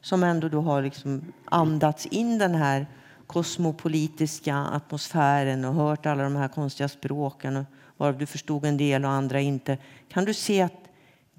[0.00, 2.86] som ändå du har liksom andats in den här
[3.26, 9.10] kosmopolitiska atmosfären och hört alla de här konstiga språken varav du förstod en del och
[9.10, 9.78] andra inte.
[10.08, 10.88] Kan du se att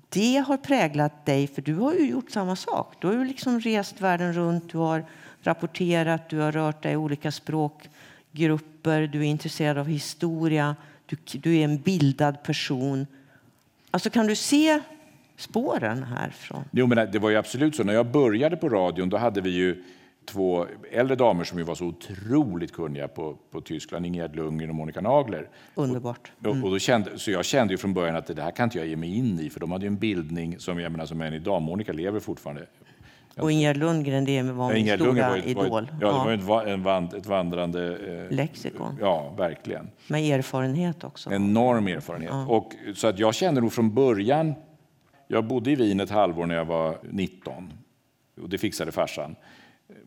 [0.10, 1.48] det har präglat dig?
[1.48, 2.96] För du har ju gjort samma sak.
[3.02, 5.06] Du har ju liksom rest världen runt, du har
[5.42, 11.58] rapporterat, du har rört dig i olika språkgrupper, du är intresserad av historia, du, du
[11.58, 13.08] är en bildad person.
[13.92, 14.80] Alltså kan du se
[15.38, 16.64] spåren härifrån?
[16.72, 17.84] Jo, men det var ju absolut så.
[17.84, 19.84] När jag började på radion då hade vi ju
[20.26, 24.76] två äldre damer som ju var så otroligt kunniga på, på Tyskland, Ingegerd Lundgren och
[24.76, 25.50] Monica Nagler.
[25.76, 26.32] Underbart.
[26.44, 26.58] Mm.
[26.58, 28.78] Och, och, då kände, så jag kände ju från början att det här kan inte
[28.78, 31.22] jag ge mig in i, för de hade ju en bildning som jag menar som
[31.22, 31.62] än idag.
[31.62, 32.66] Monica lever fortfarande.
[33.42, 35.70] Och Ingegerd Lundgren, det var min stora var ett, idol.
[35.70, 37.98] Var ett, ja, det var en vand, ett vandrande...
[38.30, 38.98] Eh, Lexikon.
[39.02, 39.90] Ja, verkligen.
[40.08, 41.32] Med erfarenhet också.
[41.32, 42.32] Enorm erfarenhet.
[42.32, 42.46] Ja.
[42.46, 44.54] Och, så att jag kände nog från början...
[45.32, 47.74] Jag bodde i Wien ett halvår när jag var 19.
[48.42, 49.36] Och det fixade farsan.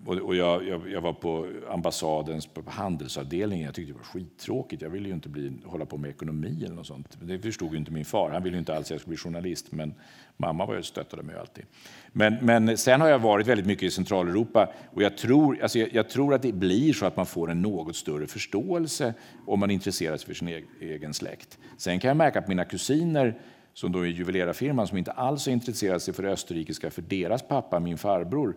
[0.07, 3.67] Och jag, jag, jag, var på ambassadens på handelsavdelningen.
[3.67, 4.83] Jag tyckte det var skittråkigt.
[4.83, 7.19] Jag ville ju inte bli, hålla på med ekonomi eller något sånt.
[7.23, 8.31] Det förstod ju inte min far.
[8.31, 9.73] Han ville ju inte alls att jag skulle bli journalist.
[9.73, 9.95] Men
[10.37, 11.65] mamma var ju stöttade mig alltid.
[12.13, 15.95] Men, men sen har jag varit väldigt mycket i Centraleuropa och jag tror, alltså jag,
[15.95, 19.15] jag, tror att det blir så att man får en något större förståelse
[19.47, 21.59] om man intresserar sig för sin egen, egen släkt.
[21.79, 23.39] Sen kan jag märka att mina kusiner
[23.75, 27.43] som då är juvelerarfirman som inte alls har intresserat sig för det österrikiska, för deras
[27.43, 28.57] pappa, min farbror,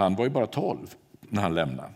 [0.00, 1.88] han var ju bara 12 när han lämnade.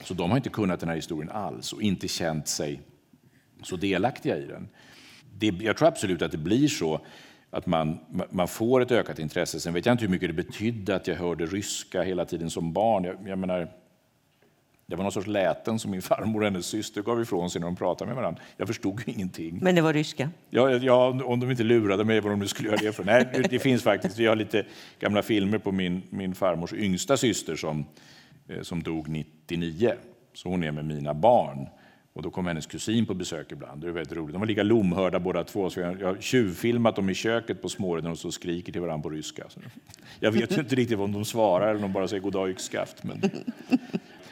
[0.00, 2.80] Så de har inte kunnat den här historien alls och inte känt sig
[3.62, 4.68] så delaktiga i den.
[5.38, 7.00] Det, jag tror absolut att det blir så
[7.50, 7.98] att man,
[8.30, 9.60] man får ett ökat intresse.
[9.60, 12.72] Sen vet jag inte hur mycket det betydde att jag hörde ryska hela tiden som
[12.72, 13.04] barn.
[13.04, 13.72] Jag, jag menar,
[14.88, 17.66] det var någon sorts läten som min farmor och hennes syster gav ifrån sig när
[17.66, 18.42] de pratade med varandra.
[18.56, 19.58] Jag förstod ingenting.
[19.62, 20.30] Men det var ryska?
[20.50, 23.04] Ja, ja om de inte lurade mig vad de nu skulle göra det för.
[23.04, 24.18] Nej, det, finns faktiskt.
[24.18, 24.64] Vi har lite
[25.00, 27.84] gamla filmer på min, min farmors yngsta syster som,
[28.48, 29.92] eh, som dog 99.
[30.34, 31.66] Så hon är med mina barn.
[32.12, 33.80] Och då kom hennes kusin på besök ibland.
[33.80, 34.32] Det är väldigt roligt.
[34.32, 35.70] De var lika lomhörda båda två.
[35.70, 38.80] Så jag, jag har tjuvfilmat dem i köket på småret när de så skriker till
[38.80, 39.44] varandra på ryska.
[39.48, 39.60] Så
[40.20, 43.04] jag vet inte riktigt om de svarar eller om de bara säger goddag yxskaft.
[43.04, 43.20] Men...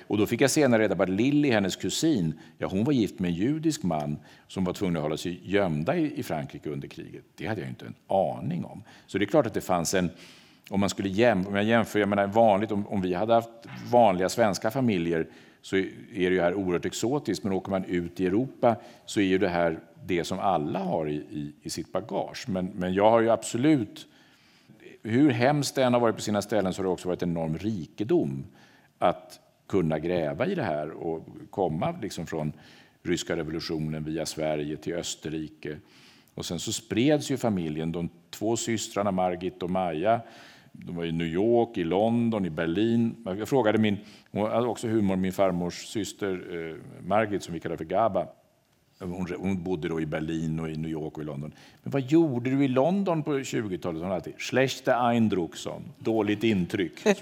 [0.06, 3.18] Och då fick jag senare reda på att Lilly, hennes kusin, ja, hon var gift
[3.18, 7.24] med en judisk man som var tvungen att hålla sig gömda i, Frankrike under kriget.
[7.36, 8.82] Det hade jag inte en aning om.
[9.06, 10.10] Så det är klart att det fanns en
[10.70, 13.50] om man skulle jäm, om jag jämför, jag menar vanligt, om, om vi hade haft
[13.90, 15.26] vanliga svenska familjer
[15.62, 19.24] så är det ju här oerhört exotiskt, men åker man ut i Europa så är
[19.24, 22.48] ju det här det som alla har i, i, i sitt bagage.
[22.48, 24.06] Men, men jag har ju absolut,
[25.02, 27.30] hur hemskt det än har varit på sina ställen så har det också varit en
[27.30, 28.46] enorm rikedom
[28.98, 32.52] att kunna gräva i det här och komma liksom från
[33.02, 35.76] ryska revolutionen via Sverige till Österrike.
[36.34, 40.20] Och sen så spreds ju familjen, de två systrarna Margit och Maja,
[40.72, 43.16] de var i New York, i London, i Berlin.
[43.24, 43.96] Jag frågade min,
[44.32, 48.28] också humor, min farmors syster eh, Margit som vi kallar för Gaba.
[48.98, 51.52] Hon, hon, bodde då i Berlin, och i New York och i London.
[51.82, 54.02] Men vad gjorde du i London på 20-talet?
[54.02, 56.92] Hon alltid schlechte Eindruck, som dåligt intryck.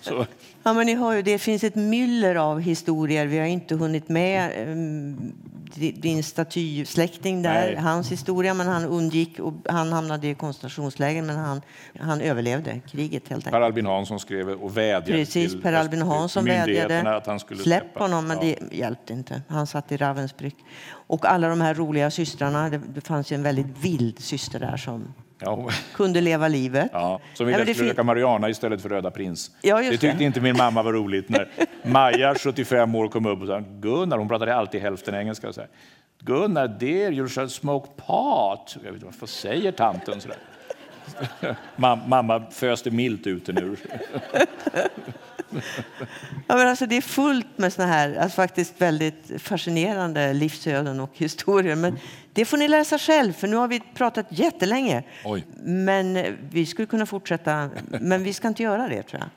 [0.00, 0.26] Så.
[0.62, 3.26] Ja, men ni hör ju, det finns ett myller av historier.
[3.26, 5.32] Vi har inte hunnit med um,
[5.76, 7.76] din statysläkting där, Nej.
[7.76, 11.62] hans historia, men han undgick och han hamnade i koncentrationsläger, men han,
[12.00, 13.52] han överlevde kriget helt enkelt.
[13.52, 17.16] Per Albin Hansson skrev och vädjade Precis, till Per Albin Hansson vädjade.
[17.16, 18.00] att han skulle Släpp släppa.
[18.00, 18.54] honom, men ja.
[18.70, 19.42] det hjälpte inte.
[19.48, 20.56] Han satt i Ravensbrück.
[20.90, 25.14] Och alla de här roliga systrarna, det, fanns ju en väldigt vild syster där som
[25.40, 25.70] Ja.
[25.94, 26.90] kunde leva livet.
[26.92, 29.50] Ja, som ville röka Mariana istället för Röda prins.
[29.62, 30.24] Ja, det tyckte det.
[30.24, 31.48] inte min mamma var roligt när
[31.82, 35.60] Maja, 75 år, kom upp och sa Gunnar, hon pratade alltid hälften engelska, och så
[35.60, 35.70] här,
[36.20, 38.76] Gunnar, dear, you should smoke pot.
[38.84, 40.20] Jag vet inte vad säger tanten?
[40.20, 40.28] Så
[42.06, 43.78] mamma föste milt ut den ur.
[46.46, 51.10] Ja, men alltså det är fullt med såna här alltså faktiskt väldigt fascinerande livsöden och
[51.14, 51.76] historier.
[51.76, 51.98] Men
[52.38, 55.02] det får ni läsa själv, för nu har vi pratat jättelänge.
[55.24, 55.46] Oj.
[55.62, 59.30] Men vi skulle kunna fortsätta, men vi ska inte göra det tror jag.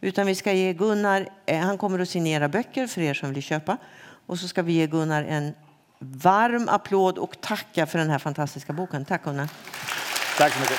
[0.00, 3.42] Utan vi ska ge Gunnar, eh, han kommer att signera böcker för er som vill
[3.42, 3.76] köpa.
[4.26, 5.54] Och så ska vi ge Gunnar en
[5.98, 9.04] varm applåd och tacka för den här fantastiska boken.
[9.04, 9.48] Tack Gunnar.
[10.38, 10.78] Tack så mycket.